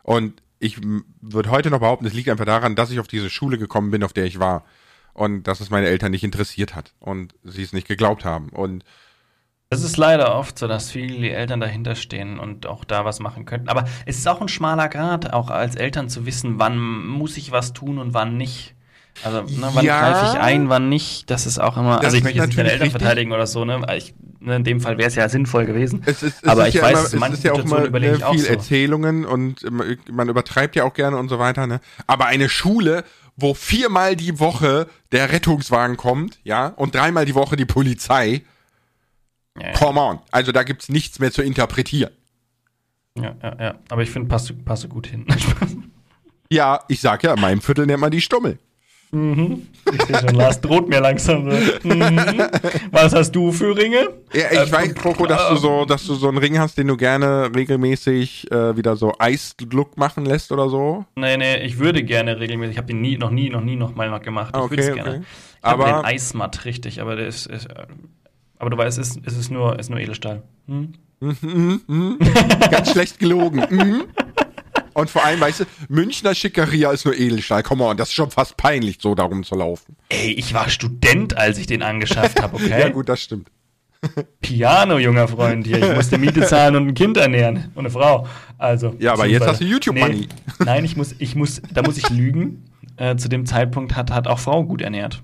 [0.02, 0.80] Und ich
[1.22, 4.04] würde heute noch behaupten, es liegt einfach daran, dass ich auf diese Schule gekommen bin,
[4.04, 4.64] auf der ich war.
[5.14, 8.50] Und dass es meine Eltern nicht interessiert hat und sie es nicht geglaubt haben.
[8.50, 8.84] Und
[9.70, 13.46] Es ist leider oft so, dass viele Eltern dahinter stehen und auch da was machen
[13.46, 13.70] könnten.
[13.70, 17.52] Aber es ist auch ein schmaler Grad, auch als Eltern zu wissen, wann muss ich
[17.52, 18.76] was tun und wann nicht.
[19.24, 20.00] Also, ne, wann Ja.
[20.00, 21.30] greife ich ein, wann nicht.
[21.30, 21.98] Das ist auch immer.
[21.98, 23.02] Das also, ich möchte jetzt nicht natürlich Eltern richtig.
[23.02, 23.82] verteidigen oder so, ne?
[23.96, 26.02] Ich, ne in dem Fall wäre es ja sinnvoll gewesen.
[26.06, 28.18] es ist, es Aber ich ja weiß, immer, es ist ja auch mal überlege ne,
[28.18, 28.50] ich auch viel so.
[28.50, 31.68] Erzählungen und ähm, man übertreibt ja auch gerne und so weiter.
[31.68, 31.80] Ne?
[32.08, 33.04] Aber eine Schule,
[33.38, 38.42] wo viermal die Woche der Rettungswagen kommt, ja, und dreimal die Woche die Polizei,
[39.60, 40.20] Ja, ja, come on.
[40.32, 42.12] Also da gibt's nichts mehr zu interpretieren.
[43.18, 43.76] ja, ja, ja.
[43.90, 45.26] Aber ich finde, passt, passt gut hin.
[46.52, 48.60] Ja, ich sag ja, in meinem Viertel nennt man die Stummel.
[49.14, 51.46] Ich sehe schon, Lars droht mir langsam.
[51.46, 52.42] Mhm.
[52.92, 54.10] Was hast du für Ringe?
[54.34, 56.88] Ja, ich Äh, weiß, Coco, dass du so, dass du so einen Ring hast, den
[56.88, 61.06] du gerne regelmäßig äh, wieder so Eislook machen lässt oder so.
[61.16, 62.74] Nee, nee, ich würde gerne regelmäßig.
[62.74, 64.54] Ich habe den nie, noch nie, noch nie noch mal noch gemacht.
[64.56, 65.02] Ich Okay, würde es okay.
[65.04, 65.24] gerne.
[65.58, 67.86] Ich habe Aber- den Eismatt, richtig, aber der ist, ist äh,
[68.58, 70.42] aber du weißt, es ist, es ist nur, ist nur Edelstahl.
[70.68, 70.94] Hm?
[72.72, 73.64] Ganz schlecht gelogen.
[73.70, 74.04] Mhm.
[74.94, 77.64] Und vor allem, weißt du, Münchner Schickeria ist nur Edelstahl.
[77.64, 79.96] Come on, das ist schon fast peinlich, so darum zu laufen.
[80.10, 82.70] Ey, ich war Student, als ich den angeschafft habe, okay?
[82.80, 83.50] Ja, gut, das stimmt.
[84.42, 85.78] Piano, junger Freund hier.
[85.78, 88.28] Ich musste Miete zahlen und ein Kind ernähren und eine Frau.
[88.58, 88.96] Also.
[89.00, 90.28] Ja, aber jetzt hast du YouTube-Money.
[90.60, 92.66] Nein, ich muss, ich muss, da muss ich lügen.
[92.98, 95.24] Äh, zu dem Zeitpunkt hat, hat auch Frau gut ernährt.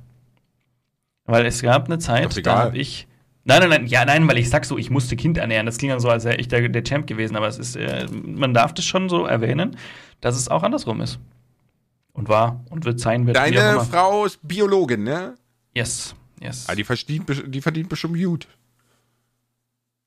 [1.25, 3.05] Weil es gab eine Zeit, da habe ich.
[3.49, 5.65] Nein, nein, nein, ja, nein, weil ich sag so, ich musste Kind ernähren.
[5.65, 8.07] Das klingt dann so, als wäre ich der, der Champ gewesen, aber es ist, äh,
[8.11, 9.75] man darf das schon so erwähnen,
[10.21, 11.19] dass es auch andersrum ist.
[12.13, 13.79] Und war und wird sein, wird Deine.
[13.81, 15.35] Frau ist Biologin, ne?
[15.75, 16.65] Yes, yes.
[16.67, 18.47] Ah, die verdient, die verdient bestimmt gut.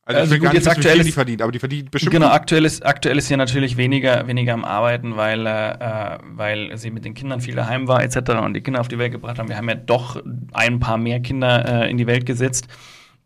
[0.05, 2.85] Also, Also gut, jetzt aktuell ist- die verdient, aber die verdient bestimmt Genau, aktuell ist,
[2.85, 7.15] aktuell ist sie natürlich weniger, weniger am Arbeiten, weil, äh, äh, weil sie mit den
[7.15, 8.43] Kindern viel daheim war, etc.
[8.45, 9.49] und die Kinder auf die Welt gebracht haben.
[9.49, 10.21] Wir haben ja doch
[10.53, 12.67] ein paar mehr Kinder äh, in die Welt gesetzt.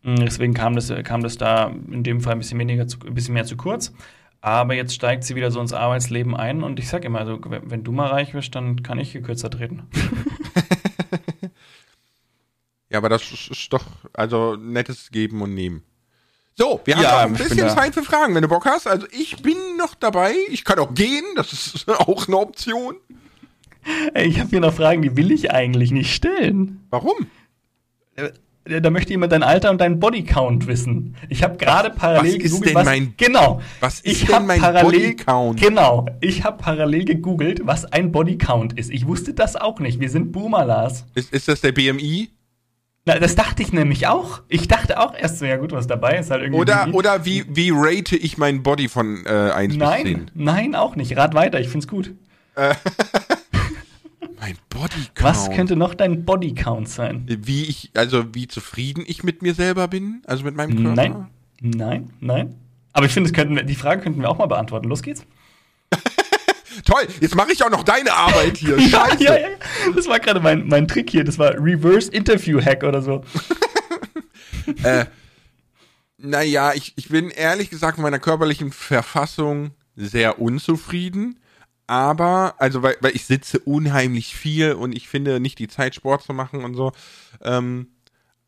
[0.03, 3.13] Mm, Deswegen kam das, kam das da in dem Fall ein bisschen, weniger zu, ein
[3.13, 3.93] bisschen mehr zu kurz.
[4.41, 7.83] Aber jetzt steigt sie wieder so ins Arbeitsleben ein und ich sag immer, also, wenn
[7.83, 9.83] du mal reich wirst, dann kann ich hier kürzer treten.
[12.89, 13.83] Ja, aber das ist doch,
[14.13, 15.83] also nettes Geben und Nehmen.
[16.55, 17.69] So, wir haben Ja, noch ein bisschen.
[17.69, 18.87] Zeit für Fragen, wenn du Bock hast.
[18.87, 20.33] Also ich bin noch dabei.
[20.49, 22.95] Ich kann auch gehen, das ist auch eine Option.
[24.13, 26.85] Ey, ich habe hier noch Fragen, die will ich eigentlich nicht stellen.
[26.89, 27.27] Warum?
[28.67, 31.15] Äh, Da möchte jemand dein Alter und deinen Bodycount wissen.
[31.29, 33.61] Ich habe gerade parallel was ist gegoogelt, denn was mein- genau.
[33.79, 35.61] was ist ich denn mein parallel, Bodycount?
[35.61, 36.05] Genau.
[36.21, 38.91] Ich habe parallel gegoogelt, was ein Bodycount ist.
[38.91, 39.99] Ich wusste das auch nicht.
[39.99, 41.05] Wir sind Boomer, Lars.
[41.15, 42.29] Ist, ist das der BMI?
[43.05, 44.41] Na, das dachte ich nämlich auch.
[44.49, 46.59] Ich dachte auch erst so, ja gut, was dabei ist halt irgendwie.
[46.59, 46.93] Oder, BMI.
[46.93, 50.31] oder wie, wie rate ich mein Body von äh, 1 bis Nein, 10?
[50.33, 51.15] nein, auch nicht.
[51.15, 52.11] Rat weiter, ich find's gut.
[54.39, 55.23] Mein Bodycount.
[55.23, 57.25] Was könnte noch dein Bodycount sein?
[57.27, 60.21] Wie ich, also wie zufrieden ich mit mir selber bin?
[60.25, 60.95] Also mit meinem Körper?
[60.95, 61.27] Nein,
[61.61, 62.55] nein, nein.
[62.93, 63.31] Aber ich finde,
[63.65, 64.87] die Frage könnten wir auch mal beantworten.
[64.87, 65.25] Los geht's.
[66.85, 68.79] Toll, jetzt mache ich auch noch deine Arbeit hier.
[68.89, 69.23] Scheiße.
[69.23, 69.57] ja, ja, ja.
[69.95, 71.23] Das war gerade mein, mein Trick hier.
[71.23, 73.23] Das war Reverse Interview Hack oder so.
[74.83, 75.05] äh,
[76.17, 81.39] naja, ich, ich bin ehrlich gesagt mit meiner körperlichen Verfassung sehr unzufrieden.
[81.87, 86.23] Aber, also, weil, weil ich sitze unheimlich viel und ich finde nicht die Zeit, Sport
[86.23, 86.91] zu machen und so.
[87.41, 87.87] Ähm,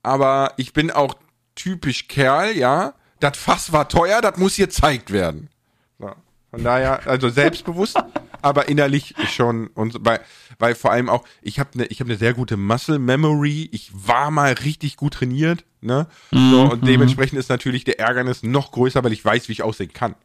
[0.03, 1.15] aber ich bin auch
[1.55, 2.93] typisch Kerl, ja.
[3.21, 5.49] Das Fass war teuer, das muss gezeigt werden.
[5.99, 6.11] So.
[6.51, 7.97] Von daher, also selbstbewusst,
[8.41, 10.21] aber innerlich schon und weil,
[10.57, 13.69] weil vor allem auch, ich habe eine, ich habe eine sehr gute Muscle Memory.
[13.71, 16.07] Ich war mal richtig gut trainiert, ne?
[16.31, 16.85] So, und Mhm.
[16.85, 20.15] dementsprechend ist natürlich der Ärgernis noch größer, weil ich weiß, wie ich aussehen kann.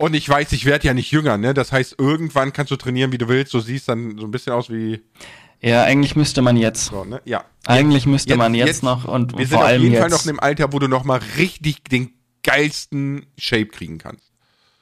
[0.00, 1.54] Und ich weiß, ich werde ja nicht jünger, ne?
[1.54, 3.52] Das heißt, irgendwann kannst du trainieren, wie du willst.
[3.52, 5.02] Du siehst dann so ein bisschen aus wie
[5.60, 6.86] Ja, eigentlich müsste man jetzt.
[6.86, 7.20] so, ne?
[7.24, 7.44] Ja.
[7.66, 10.04] Eigentlich müsste jetzt- man jetzt, jetzt- noch und Wir sind vor auf allem jeden Fall
[10.08, 10.12] jetzt.
[10.12, 12.12] noch in einem Alter, wo du noch mal richtig den
[12.44, 14.27] geilsten Shape kriegen kannst.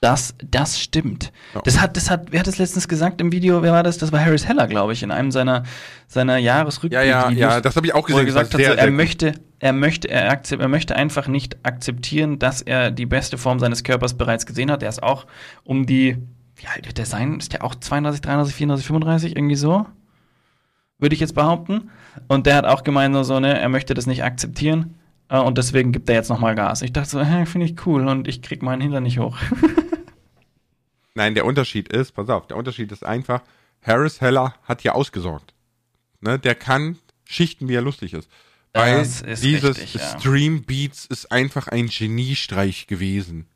[0.06, 1.32] Das, das stimmt.
[1.54, 1.60] Ja.
[1.64, 3.62] Das hat, das hat, wer hat das letztens gesagt im Video?
[3.62, 3.98] Wer war das?
[3.98, 5.64] Das war Harris Heller, glaube ich, in einem seiner,
[6.06, 7.38] seiner Ja, Jahresrückblick-Videos.
[7.38, 8.26] ja, ja, das habe ich auch wo er gesehen.
[8.26, 11.56] das war gesagt hat, so, er möchte, er möchte, er, akzept, er möchte einfach nicht
[11.64, 14.82] akzeptieren, dass er die beste Form seines Körpers bereits gesehen hat.
[14.82, 15.26] Er ist auch
[15.64, 16.16] um die,
[16.56, 17.38] wie alt wird der sein?
[17.38, 19.86] Ist der auch 32, 33, 34, 35, irgendwie so?
[20.98, 21.90] Würde ich jetzt behaupten.
[22.28, 24.94] Und der hat auch gemeint, so, so, ne, er möchte das nicht akzeptieren.
[25.28, 26.80] äh, Und deswegen gibt er jetzt nochmal Gas.
[26.82, 29.36] Ich dachte so, hä, finde ich cool und ich krieg meinen Hintern nicht hoch.
[31.16, 33.40] Nein, der Unterschied ist, pass auf, der Unterschied ist einfach,
[33.82, 35.54] Harris Heller hat ja ausgesorgt.
[36.20, 38.30] Ne, der kann schichten, wie er lustig ist.
[38.74, 40.18] Weil Das ist dieses richtig, ja.
[40.18, 43.46] Stream Beats ist einfach ein Geniestreich gewesen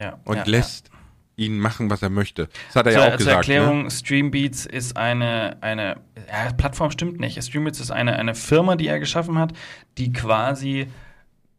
[0.00, 0.90] Ja, und ja, lässt
[1.36, 2.48] ihn machen, was er möchte.
[2.68, 3.48] Das hat er Zur, ja auch zur gesagt.
[3.48, 3.54] Ne?
[3.54, 7.42] Erklärung, Streambeats ist eine, eine ja, Plattform stimmt nicht.
[7.42, 9.52] Streambeats ist eine, eine Firma, die er geschaffen hat,
[9.98, 10.86] die quasi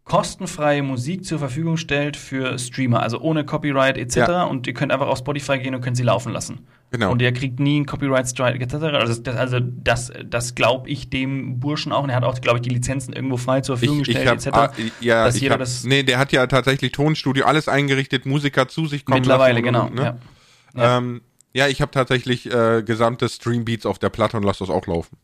[0.04, 4.16] kostenfreie Musik zur Verfügung stellt für Streamer, also ohne Copyright etc.
[4.18, 4.44] Ja.
[4.44, 6.68] Und ihr könnt einfach auf Spotify gehen und könnt sie laufen lassen.
[6.90, 7.12] Genau.
[7.12, 8.74] Und ihr kriegt nie einen Copyright Strike etc.
[8.96, 12.04] Also das, also das, das glaube ich dem Burschen auch.
[12.04, 14.46] Und er hat auch, glaube ich, die Lizenzen irgendwo frei zur Verfügung Ich, ich gestellt
[14.46, 14.82] hab, etc.
[14.82, 18.26] ah, ja, dass ich jeder hab, das nee, der hat ja tatsächlich Tonstudio, alles eingerichtet,
[18.26, 19.64] Musiker zu sich kommen Mittlerweile, lassen.
[19.66, 19.86] genau.
[19.86, 20.18] und- Ne?
[20.76, 20.98] Ja.
[20.98, 21.22] Ähm,
[21.54, 25.16] ja ich habe tatsächlich äh, gesamte Streambeats auf der Platte und lass das auch laufen.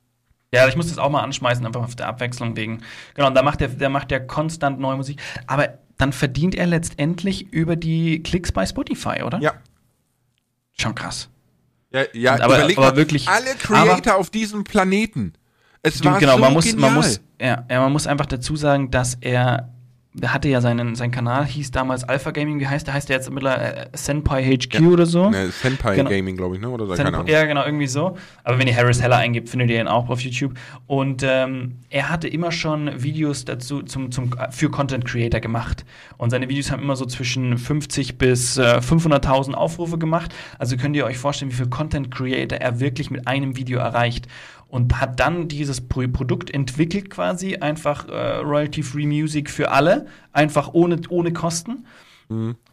[0.53, 2.81] Ja, ich muss das auch mal anschmeißen, einfach auf der Abwechslung wegen.
[3.15, 5.21] Genau, und da macht der, der macht ja konstant neue Musik.
[5.45, 9.39] Aber dann verdient er letztendlich über die Klicks bei Spotify, oder?
[9.39, 9.53] Ja.
[10.79, 11.29] Schon krass.
[11.91, 15.33] Ja, ja Und aber- überleg aber mal, wirklich- alle Creator auf diesem Planeten.
[15.81, 16.81] Es war genau, so man muss, genial.
[16.81, 19.73] man muss, ja, ja, man muss einfach dazu sagen, dass er,
[20.19, 22.93] der hatte ja seinen, sein Kanal hieß damals Alpha Gaming, wie heißt der?
[22.93, 25.29] Heißt der jetzt mittlerweile äh, Senpai HQ oder so?
[25.29, 26.09] Ne, Senpai Genau.
[26.09, 26.69] Gaming, glaube ich, ne?
[26.69, 27.27] Oder so, Sen- keine Ahnung.
[27.29, 28.17] Ja, genau, irgendwie so.
[28.43, 30.53] Aber wenn ihr Harris Heller eingibt, findet ihr ihn auch auf YouTube.
[30.87, 35.85] Und ähm, er hatte immer schon Videos dazu zum, zum, für Content Creator gemacht.
[36.17, 40.33] Und seine Videos haben immer so zwischen 50 bis äh, 500.000 Aufrufe gemacht.
[40.57, 44.27] Also könnt ihr euch vorstellen, wie viel Content Creator er wirklich mit einem Video erreicht.
[44.69, 50.73] Und hat dann dieses Pro Produkt entwickelt quasi, einfach äh, Royalty-Free Music für alle, einfach
[50.73, 51.85] ohne, ohne Kosten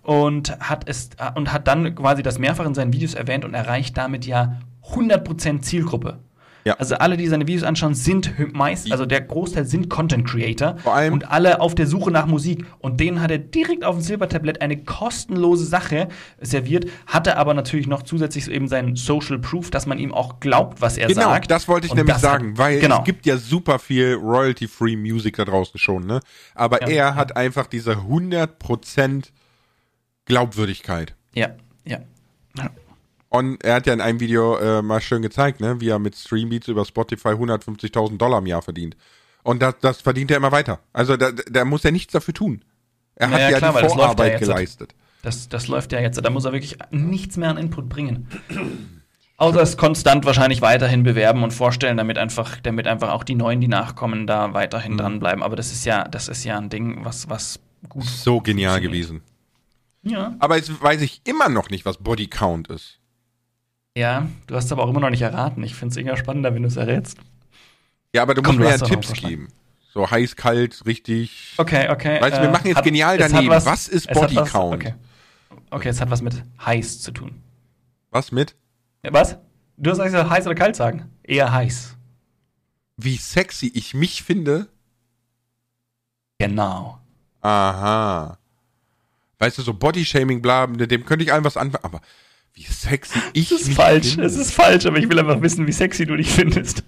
[0.02, 3.96] und hat es und hat dann quasi das mehrfach in seinen Videos erwähnt und erreicht
[3.96, 6.18] damit ja 100% Zielgruppe.
[6.64, 6.74] Ja.
[6.78, 10.94] Also alle, die seine Videos anschauen, sind meist, also der Großteil sind Content Creator Vor
[10.94, 12.64] allem- und alle auf der Suche nach Musik.
[12.78, 16.08] Und denen hat er direkt auf dem Silbertablett eine kostenlose Sache
[16.40, 20.40] serviert, hatte aber natürlich noch zusätzlich so eben seinen Social Proof, dass man ihm auch
[20.40, 21.50] glaubt, was er Genau, sagt.
[21.50, 23.00] das wollte ich Und nämlich das hat- sagen, weil genau.
[23.00, 26.20] es gibt ja super viel Royalty-Free Music da draußen schon, ne?
[26.54, 27.14] Aber Ja, er ja.
[27.14, 29.32] hat einfach diese 100%
[30.26, 31.14] Glaubwürdigkeit.
[31.34, 31.48] Ja,
[31.84, 31.98] ja.
[32.56, 32.70] ja.
[33.36, 36.14] Und er hat ja in einem Video äh, mal schön gezeigt, ne, wie er mit
[36.14, 38.96] Streambeats über Spotify 150.000 Dollar im Jahr verdient.
[39.42, 40.78] Und das, das verdient er immer weiter.
[40.92, 42.64] Also da, da muss er nichts dafür tun.
[43.16, 44.40] Er hat Ja, ja, ja, klar, die ja Vorarbeit jetzt.
[44.40, 44.94] geleistet.
[45.22, 46.24] Das, das läuft ja jetzt.
[46.24, 48.28] Da muss er wirklich nichts mehr an Input bringen.
[49.36, 53.60] Außer es konstant wahrscheinlich weiterhin bewerben und vorstellen, damit einfach, damit einfach auch die Neuen,
[53.60, 54.98] die nachkommen, da weiterhin Mhm.
[54.98, 55.42] dranbleiben.
[55.42, 57.58] Aber das ist ja, das ist ja ein Ding, was, was
[57.88, 58.04] gut.
[58.04, 59.22] So genial gewesen.
[60.02, 60.36] Ja.
[60.38, 63.00] Aber jetzt weiß ich immer noch nicht, was Body Count ist.
[63.96, 65.62] Ja, du hast es aber auch immer noch nicht erraten.
[65.62, 67.18] Ich finde es eher spannender, wenn du es errätst.
[68.14, 69.48] Ja, aber du Komm, musst du mir ja Tipps geben.
[69.92, 71.54] So heiß, kalt, richtig.
[71.56, 72.20] Okay, okay.
[72.20, 73.50] Weißt du, wir machen jetzt genial hat daneben.
[73.50, 74.74] Was ist es hat Body was- Count?
[74.74, 74.94] Okay.
[75.70, 77.40] okay, es hat was mit heiß zu tun.
[78.10, 78.56] Was mit?
[79.04, 79.38] Was?
[79.76, 81.10] Du hast gesagt, heiß oder kalt sagen?
[81.22, 81.96] Eher heiß.
[82.96, 84.68] Wie sexy ich mich finde?
[86.38, 86.98] Genau.
[87.40, 88.38] Aha.
[89.38, 91.84] Weißt du, so Bodyshaming, bla, mit dem könnte ich allen was anfangen.
[91.84, 92.00] Aber
[92.54, 94.26] wie sexy ich Es ist mich falsch, finde.
[94.26, 96.82] es ist falsch, aber ich will einfach wissen, wie sexy du dich findest.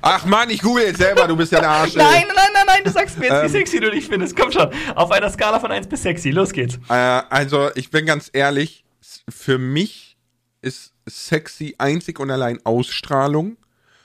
[0.00, 1.92] Ach Mann, ich google jetzt selber, du bist ja der Arsch.
[1.94, 1.98] ey.
[1.98, 3.52] Nein, nein, nein, nein, du sagst mir jetzt, wie Ähm.
[3.52, 4.36] sexy du dich findest.
[4.36, 4.70] Komm schon.
[4.94, 6.30] Auf einer Skala von 1 bis sexy.
[6.30, 6.78] Los geht's.
[6.88, 8.84] Äh, also, ich bin ganz ehrlich,
[9.28, 10.16] für mich
[10.62, 13.56] ist sexy einzig und allein Ausstrahlung.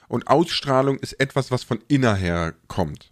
[0.08, 3.10] Und Ausstrahlung ist etwas, was von innerher kommt.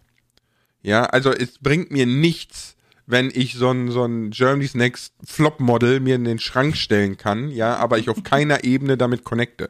[0.83, 2.75] Ja, also es bringt mir nichts,
[3.05, 7.17] wenn ich so ein, so ein Germany's Next Flop Model mir in den Schrank stellen
[7.17, 9.69] kann, ja, aber ich auf keiner Ebene damit connecte.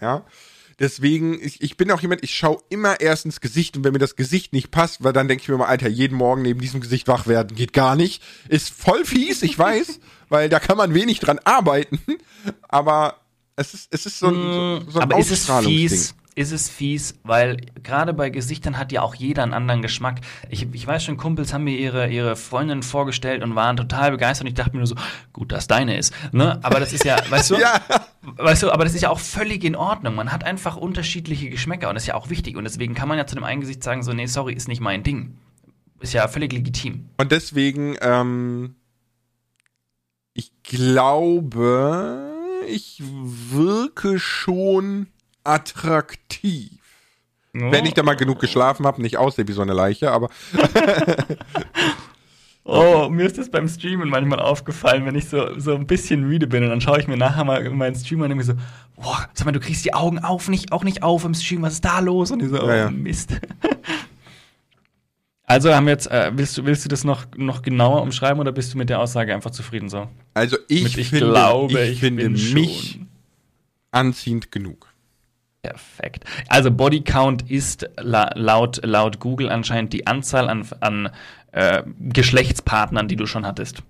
[0.00, 0.24] Ja.
[0.80, 4.00] Deswegen, ich, ich bin auch jemand, ich schaue immer erst ins Gesicht und wenn mir
[4.00, 6.80] das Gesicht nicht passt, weil dann denke ich mir mal, Alter, jeden Morgen neben diesem
[6.80, 8.22] Gesicht wach werden geht gar nicht.
[8.48, 12.00] Ist voll fies, ich weiß, weil da kann man wenig dran arbeiten,
[12.68, 13.20] aber
[13.56, 16.14] es ist, es ist so ein, so, so ein Aber ist es fies?
[16.36, 20.20] Ist es fies, weil gerade bei Gesichtern hat ja auch jeder einen anderen Geschmack.
[20.48, 24.44] Ich, ich weiß schon, Kumpels haben mir ihre, ihre Freundin vorgestellt und waren total begeistert
[24.44, 24.96] und ich dachte mir nur so,
[25.32, 26.12] gut, dass deine ist.
[26.32, 26.58] Ne?
[26.64, 27.80] Aber das ist ja, weißt du, Ja.
[28.22, 30.16] weißt du, aber das ist ja auch völlig in Ordnung.
[30.16, 32.56] Man hat einfach unterschiedliche Geschmäcker und das ist ja auch wichtig.
[32.56, 34.80] Und deswegen kann man ja zu dem einen Gesicht sagen, so, nee, sorry, ist nicht
[34.80, 35.36] mein Ding.
[36.00, 37.08] Ist ja völlig legitim.
[37.16, 38.74] Und deswegen, ähm,
[40.32, 42.32] ich glaube,
[42.66, 45.06] ich wirke schon
[45.44, 46.70] attraktiv.
[47.52, 50.28] Wenn ich da mal genug geschlafen habe, nicht aussehe wie so eine Leiche, aber
[52.66, 56.46] Oh, mir ist das beim Streamen manchmal aufgefallen, wenn ich so, so ein bisschen müde
[56.46, 58.54] bin und dann schaue ich mir nachher mal meinen Stream an und denke so,
[58.96, 61.74] boah, sag mal, du kriegst die Augen auf, nicht, auch nicht auf im Stream, was
[61.74, 62.30] ist da los?
[62.30, 62.90] Und ich so, oh, Ja, ja.
[62.90, 63.32] Mist.
[65.46, 68.50] Also haben wir jetzt, äh, willst du, willst du das noch, noch genauer umschreiben oder
[68.50, 70.08] bist du mit der Aussage einfach zufrieden so?
[70.32, 73.08] also ich, Mit ich finde, glaube, ich, ich finde mich schon.
[73.90, 74.88] anziehend genug.
[75.64, 76.24] Perfekt.
[76.48, 81.10] Also Body Count ist la laut, laut Google anscheinend die Anzahl an, an
[81.52, 83.82] äh, Geschlechtspartnern, die du schon hattest.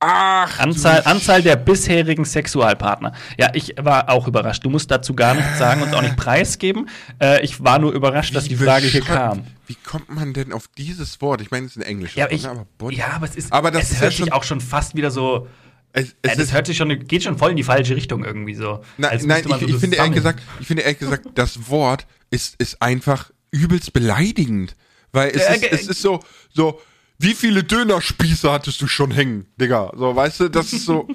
[0.00, 3.12] Ach, Anzahl, Anzahl der bisherigen Sexualpartner.
[3.36, 4.64] Ja, ich war auch überrascht.
[4.64, 6.88] Du musst dazu gar nichts sagen und auch nicht preisgeben.
[7.20, 9.42] Äh, ich war nur überrascht, dass die Wie Frage hier kam.
[9.66, 11.40] Wie kommt man denn auf dieses Wort?
[11.40, 12.96] Ich meine, es ist ein englisches Ja, Wort, ich, ne, aber Body.
[12.98, 14.94] ja, aber es ist, Aber das es ist ja hört schon- sich auch schon fast
[14.94, 15.48] wieder so,
[15.92, 18.24] es, äh, es das ist, hört sich schon, geht schon voll in die falsche Richtung
[18.24, 18.82] irgendwie so.
[18.98, 22.54] na, nein, ich, so ich finde ehrlich gesagt, ich finde ehrlich gesagt, das Wort ist,
[22.58, 24.76] ist einfach übelst beleidigend.
[25.12, 26.20] Weil es, Äh, ist, ge- es ist so,
[26.52, 26.80] so,
[27.18, 29.90] wie viele Dönerspieße hattest du schon hängen, Digga?
[29.96, 31.08] So, weißt du, das ist so.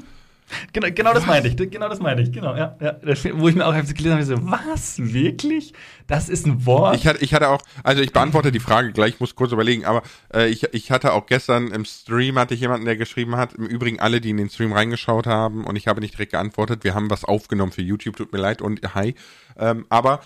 [0.72, 1.56] Genau, genau das meinte ich.
[1.56, 2.32] Genau das meinte ich.
[2.32, 2.76] Genau, ja.
[2.80, 2.98] ja.
[3.34, 4.98] Wo ich mir auch gelesen habe, so, was?
[5.00, 5.74] Wirklich?
[6.08, 6.96] Das ist ein Wort?
[6.96, 9.86] Ich hatte, ich hatte auch, also ich beantworte die Frage gleich, ich muss kurz überlegen,
[9.86, 13.54] aber äh, ich, ich hatte auch gestern im Stream, hatte ich jemanden, der geschrieben hat,
[13.54, 16.84] im Übrigen alle, die in den Stream reingeschaut haben und ich habe nicht direkt geantwortet,
[16.84, 19.16] wir haben was aufgenommen für YouTube, tut mir leid und hi,
[19.58, 20.22] ähm, aber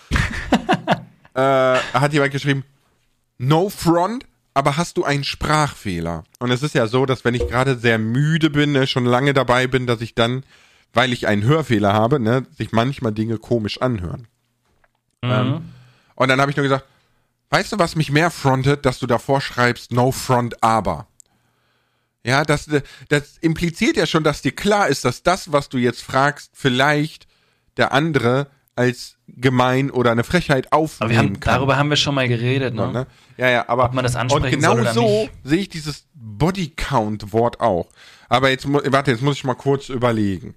[1.34, 2.64] äh, hat jemand geschrieben,
[3.38, 6.24] no front, aber hast du einen Sprachfehler?
[6.38, 9.34] Und es ist ja so, dass wenn ich gerade sehr müde bin, ne, schon lange
[9.34, 10.44] dabei bin, dass ich dann,
[10.92, 14.26] weil ich einen Hörfehler habe, ne, sich manchmal Dinge komisch anhören.
[15.22, 15.62] Ähm,
[16.14, 16.84] und dann habe ich nur gesagt,
[17.50, 21.06] weißt du, was mich mehr frontet, dass du davor schreibst, no front, aber.
[22.24, 22.68] Ja, das,
[23.08, 27.26] das impliziert ja schon, dass dir klar ist, dass das, was du jetzt fragst, vielleicht
[27.76, 28.48] der andere
[28.78, 31.54] als gemein oder eine Frechheit aber aufnehmen wir haben, kann.
[31.56, 32.90] darüber haben wir schon mal geredet, ne?
[32.92, 33.06] Ne?
[33.36, 35.32] Ja, ja, aber Ob man das ansprechen und genau soll oder so nicht.
[35.44, 37.88] sehe ich dieses Body Count Wort auch.
[38.28, 40.54] Aber jetzt warte, jetzt muss ich mal kurz überlegen.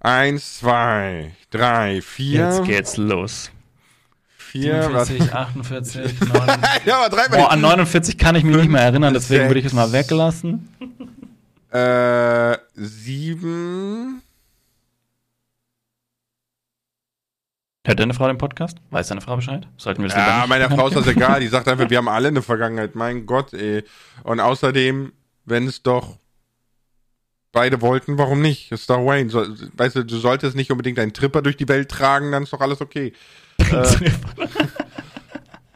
[0.00, 3.50] Eins, zwei, drei, vier, Jetzt geht's los.
[4.36, 5.32] vier, 47, was?
[5.32, 6.86] 48, 49.
[6.86, 7.38] ja, aber dreimal.
[7.40, 9.50] Boah, an 49 kann ich mich nicht mehr erinnern, deswegen sechs.
[9.50, 10.68] würde ich es mal weglassen.
[11.70, 14.22] Äh, sieben.
[17.88, 18.76] Hört deine Frau den Podcast?
[18.90, 19.66] Weiß deine Frau Bescheid?
[19.78, 21.40] Sollten wir lieber Ja, meiner Frau ist das egal.
[21.40, 22.94] Die sagt einfach, wir haben alle eine Vergangenheit.
[22.94, 23.82] Mein Gott, ey.
[24.24, 25.14] Und außerdem,
[25.46, 26.18] wenn es doch
[27.50, 28.72] beide wollten, warum nicht?
[28.72, 29.30] Ist doch Wayne.
[29.30, 32.52] So, weißt du, du solltest nicht unbedingt einen Tripper durch die Welt tragen, dann ist
[32.52, 33.14] doch alles okay.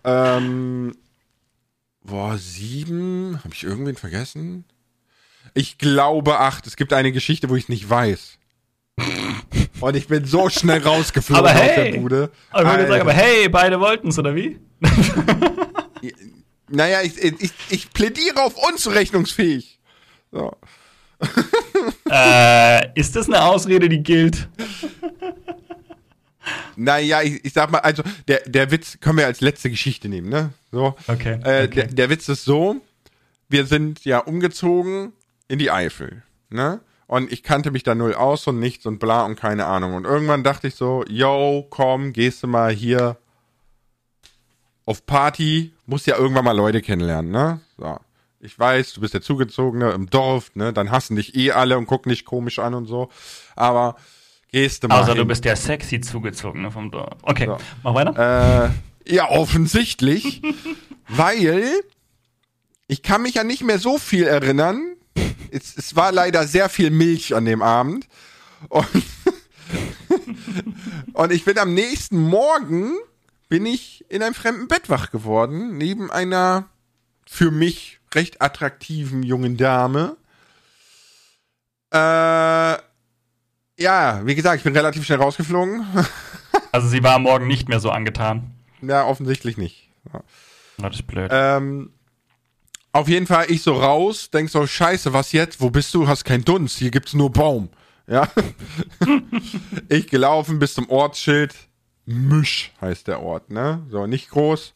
[0.05, 0.97] Ähm,
[2.03, 3.39] boah, sieben.
[3.45, 4.65] Habe ich irgendwen vergessen?
[5.55, 6.67] Ich glaube acht.
[6.67, 8.39] Es gibt eine Geschichte, wo ich es nicht weiß.
[9.83, 11.93] Und ich bin so schnell rausgeflogen Aber aus hey!
[11.93, 12.31] der Bude.
[12.51, 14.59] Aber ich würde sagen, aber hey, beide wollten's, oder wie?
[16.75, 19.79] Naja, ich, ich, ich plädiere auf unzurechnungsfähig.
[20.31, 20.57] So.
[22.11, 24.49] äh, ist das eine Ausrede, die gilt?
[26.77, 30.31] Naja, ich, ich sag mal, also der, der Witz können wir als letzte Geschichte nehmen,
[30.31, 30.55] ne?
[30.71, 30.97] So.
[31.07, 31.69] Okay, Äh, okay.
[31.75, 32.77] Der, der Witz ist so,
[33.51, 35.13] wir sind ja umgezogen
[35.49, 36.81] in die Eifel, ne?
[37.13, 39.93] Und ich kannte mich da null aus und nichts und bla und keine Ahnung.
[39.93, 43.19] Und irgendwann dachte ich so, yo, komm, gehst du mal hier
[44.87, 47.61] auf Party, musst ja irgendwann mal Leute kennenlernen, ne?
[47.77, 47.99] So.
[48.41, 50.73] Ich weiß, du bist der Zugezogene im Dorf, ne?
[50.73, 53.11] Dann hassen dich eh alle und gucken dich komisch an und so.
[53.57, 53.97] Aber
[54.51, 55.19] gehst du mal Außer hin.
[55.19, 57.19] du bist der sexy zugezogene vom Dorf.
[57.25, 57.59] Okay, So.
[57.83, 58.73] mach weiter.
[59.07, 60.41] Äh, ja, offensichtlich.
[61.09, 61.63] weil
[62.87, 64.97] ich kann mich ja nicht mehr so viel erinnern.
[65.51, 68.07] Es, es war leider sehr viel Milch an dem Abend.
[68.69, 68.87] Und,
[71.13, 72.95] Und ich bin am nächsten Morgen
[73.49, 76.69] bin ich in einem fremden Bett wach geworden, neben einer
[77.27, 80.17] für mich recht attraktiven jungen Dame.
[81.93, 82.77] Äh,
[83.79, 85.87] ja, wie gesagt, ich bin relativ schnell rausgeflogen.
[86.71, 88.55] Also sie war am Morgen nicht mehr so angetan.
[88.81, 89.91] ja, offensichtlich nicht.
[90.11, 90.23] Ja.
[90.79, 91.29] Das ist blöd.
[91.31, 91.93] Ähm,
[92.93, 95.61] auf jeden Fall, ich so raus, denk so, scheiße, was jetzt?
[95.61, 96.07] Wo bist du?
[96.09, 97.69] Hast kein Dunst, hier gibt's nur Baum.
[98.07, 98.29] Ja.
[99.89, 101.55] ich gelaufen bis zum Ortsschild.
[102.05, 103.87] Misch heißt der Ort, ne?
[103.91, 104.75] So, nicht groß.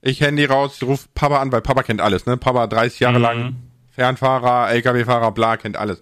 [0.00, 2.36] Ich Handy raus, ruf Papa an, weil Papa kennt alles, ne?
[2.36, 3.22] Papa 30 Jahre Mhm.
[3.22, 3.56] lang,
[3.90, 6.00] Fernfahrer, LKW-Fahrer, bla, kennt alles.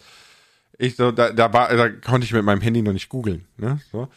[0.79, 3.81] Ich so, da, da, war, da konnte ich mit meinem Handy noch nicht googeln, ne?
[3.91, 4.09] So.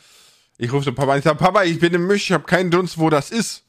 [0.57, 2.69] Ich rufe so Papa an, ich sag, Papa, ich bin im Misch, ich habe keinen
[2.69, 3.63] Dunst, wo das ist.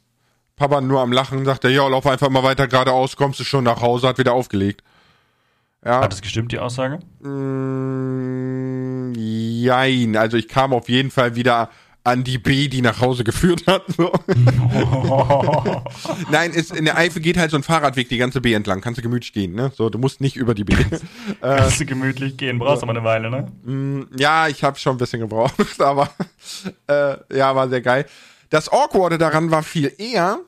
[0.61, 3.65] Papa nur am Lachen, sagt er, ja, lauf einfach mal weiter geradeaus, kommst du schon
[3.65, 4.83] nach Hause, hat wieder aufgelegt.
[5.83, 6.99] Ja, Hat das gestimmt, die Aussage?
[7.21, 11.71] mm, jein, also ich kam auf jeden Fall wieder
[12.05, 13.85] an die B, die nach Hause geführt hat.
[13.97, 14.13] So.
[16.31, 18.99] Nein, ist, in der Eifel geht halt so ein Fahrradweg die ganze B entlang, kannst
[18.99, 19.73] du gemütlich gehen, ne?
[19.75, 20.75] So, du musst nicht über die B.
[21.41, 24.07] Kannst du gemütlich gehen, brauchst aber eine Weile, ne?
[24.19, 26.11] Ja, ich habe schon ein bisschen gebraucht, aber
[26.87, 28.05] äh, ja, war sehr geil.
[28.51, 30.41] Das Awkwarde daran war viel eher,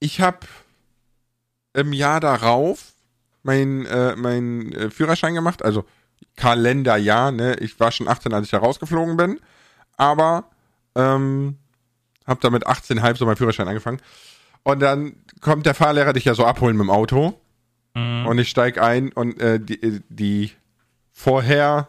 [0.00, 0.46] ich habe
[1.74, 2.92] im Jahr darauf
[3.42, 5.84] mein, äh, mein äh, Führerschein gemacht, also
[6.36, 7.56] Kalenderjahr, ne?
[7.60, 9.40] Ich war schon 18, als ich da rausgeflogen bin,
[9.96, 10.44] aber
[10.94, 11.56] ähm,
[12.26, 14.00] habe da mit 18,5 so meinen Führerschein angefangen.
[14.62, 17.38] Und dann kommt der Fahrlehrer dich ja so abholen mit dem Auto.
[17.94, 18.26] Mhm.
[18.26, 20.52] Und ich steig ein und äh, die, die
[21.12, 21.88] vorher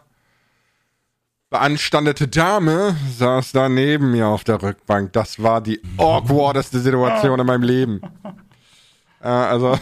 [1.52, 5.12] beanstandete Dame saß da neben mir auf der Rückbank.
[5.12, 8.00] Das war die awkwardeste Situation in meinem Leben.
[9.20, 9.78] Äh, also,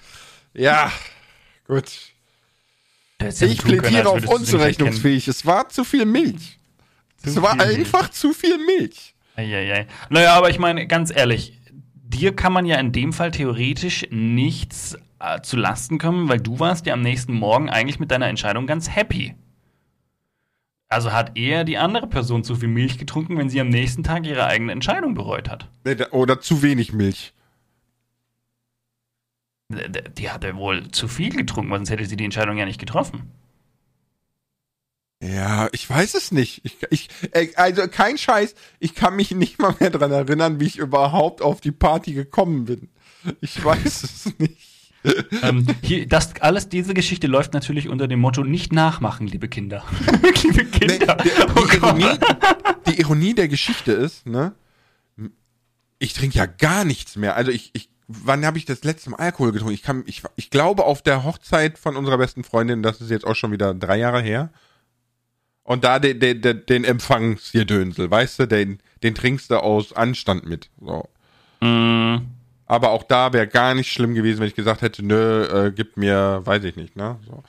[0.54, 0.90] ja,
[1.66, 1.84] gut.
[3.20, 5.28] Ich plädiere auf unzurechnungsfähig.
[5.28, 6.58] Es war zu viel Milch.
[7.18, 7.78] Zu Es war viel Milch.
[7.78, 9.14] einfach zu viel Milch.
[9.34, 9.86] Eieiei.
[10.08, 11.60] Naja, aber ich meine, ganz ehrlich,
[11.92, 16.60] dir kann man ja in dem Fall theoretisch nichts äh, zu Lasten kommen, weil du
[16.60, 19.34] warst ja am nächsten Morgen eigentlich mit deiner Entscheidung ganz happy.
[20.88, 24.26] Also hat eher die andere Person zu viel Milch getrunken, wenn sie am nächsten Tag
[24.26, 25.68] ihre eigene Entscheidung bereut hat.
[26.12, 27.34] Oder zu wenig Milch.
[29.68, 33.30] Die hatte wohl zu viel getrunken, sonst hätte sie die Entscheidung ja nicht getroffen.
[35.20, 36.64] Ja, ich weiß es nicht.
[36.64, 40.66] Ich, ich, äh, also kein Scheiß, ich kann mich nicht mal mehr dran erinnern, wie
[40.66, 42.88] ich überhaupt auf die Party gekommen bin.
[43.40, 44.77] Ich weiß es nicht.
[45.42, 49.84] ähm, hier, das alles, diese Geschichte läuft natürlich unter dem Motto nicht nachmachen, liebe Kinder.
[50.42, 51.16] liebe Nee, Kinder.
[51.16, 51.76] die, Oh die.
[51.76, 52.18] Ironie,
[52.86, 54.52] die Ironie der Geschichte ist, ne?
[55.98, 57.34] Ich trinke ja gar nichts mehr.
[57.34, 59.74] Also ich, ich wann habe ich das letzte Mal Alkohol getrunken?
[59.74, 63.26] Ich kann, ich, ich glaube auf der Hochzeit von unserer besten Freundin, das ist jetzt
[63.26, 64.50] auch schon wieder drei Jahre her.
[65.62, 70.46] Und da den, den, den, den Empfangsgedönsel, weißt du, den, den trinkst du aus Anstand
[70.46, 70.70] mit.
[70.80, 71.08] So.
[71.60, 72.16] Mm,
[72.68, 75.96] Aber auch da wäre gar nicht schlimm gewesen, wenn ich gesagt hätte, nö, äh, gib
[75.96, 77.18] mir, weiß ich nicht, ne?
[77.26, 77.42] So.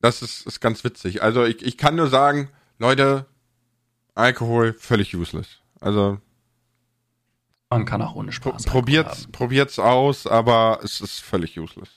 [0.00, 1.20] Das ist, ist ganz witzig.
[1.20, 2.48] Also ich, ich kann nur sagen,
[2.78, 3.26] Leute,
[4.14, 5.58] Alkohol völlig useless.
[5.80, 6.20] Also
[7.70, 8.66] man kann auch ohne pro, Spaß.
[8.66, 9.32] probiert's, Alkohol haben.
[9.32, 11.88] probiert's aus, aber es ist völlig useless.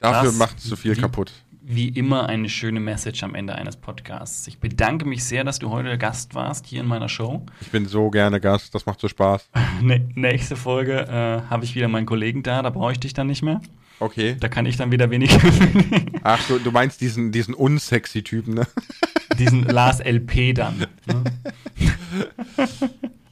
[0.00, 1.30] Dafür macht es zu viel kaputt.
[1.66, 4.46] Wie immer eine schöne Message am Ende eines Podcasts.
[4.48, 7.46] Ich bedanke mich sehr, dass du heute Gast warst hier in meiner Show.
[7.62, 9.48] Ich bin so gerne Gast, das macht so Spaß.
[10.14, 13.40] Nächste Folge äh, habe ich wieder meinen Kollegen da, da brauche ich dich dann nicht
[13.40, 13.62] mehr.
[13.98, 14.36] Okay.
[14.38, 15.38] Da kann ich dann wieder weniger
[16.22, 18.66] Ach, du, du meinst diesen, diesen unsexy Typen, ne?
[19.38, 20.86] diesen Lars LP dann.
[21.06, 21.24] Ne?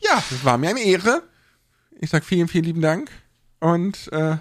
[0.01, 1.22] Ja, es war mir eine Ehre.
[2.01, 3.11] Ich sag vielen, vielen lieben Dank.
[3.61, 4.39] Und äh,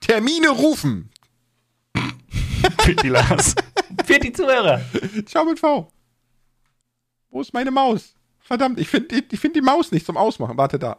[0.00, 1.10] Termine rufen.
[2.80, 3.54] Für die Lars.
[4.04, 4.80] Für die Zuhörer.
[5.26, 5.92] Ciao mit V.
[7.30, 8.14] Wo ist meine Maus?
[8.38, 10.56] Verdammt, ich finde die, ich find die Maus nicht zum Ausmachen.
[10.56, 10.96] Warte da.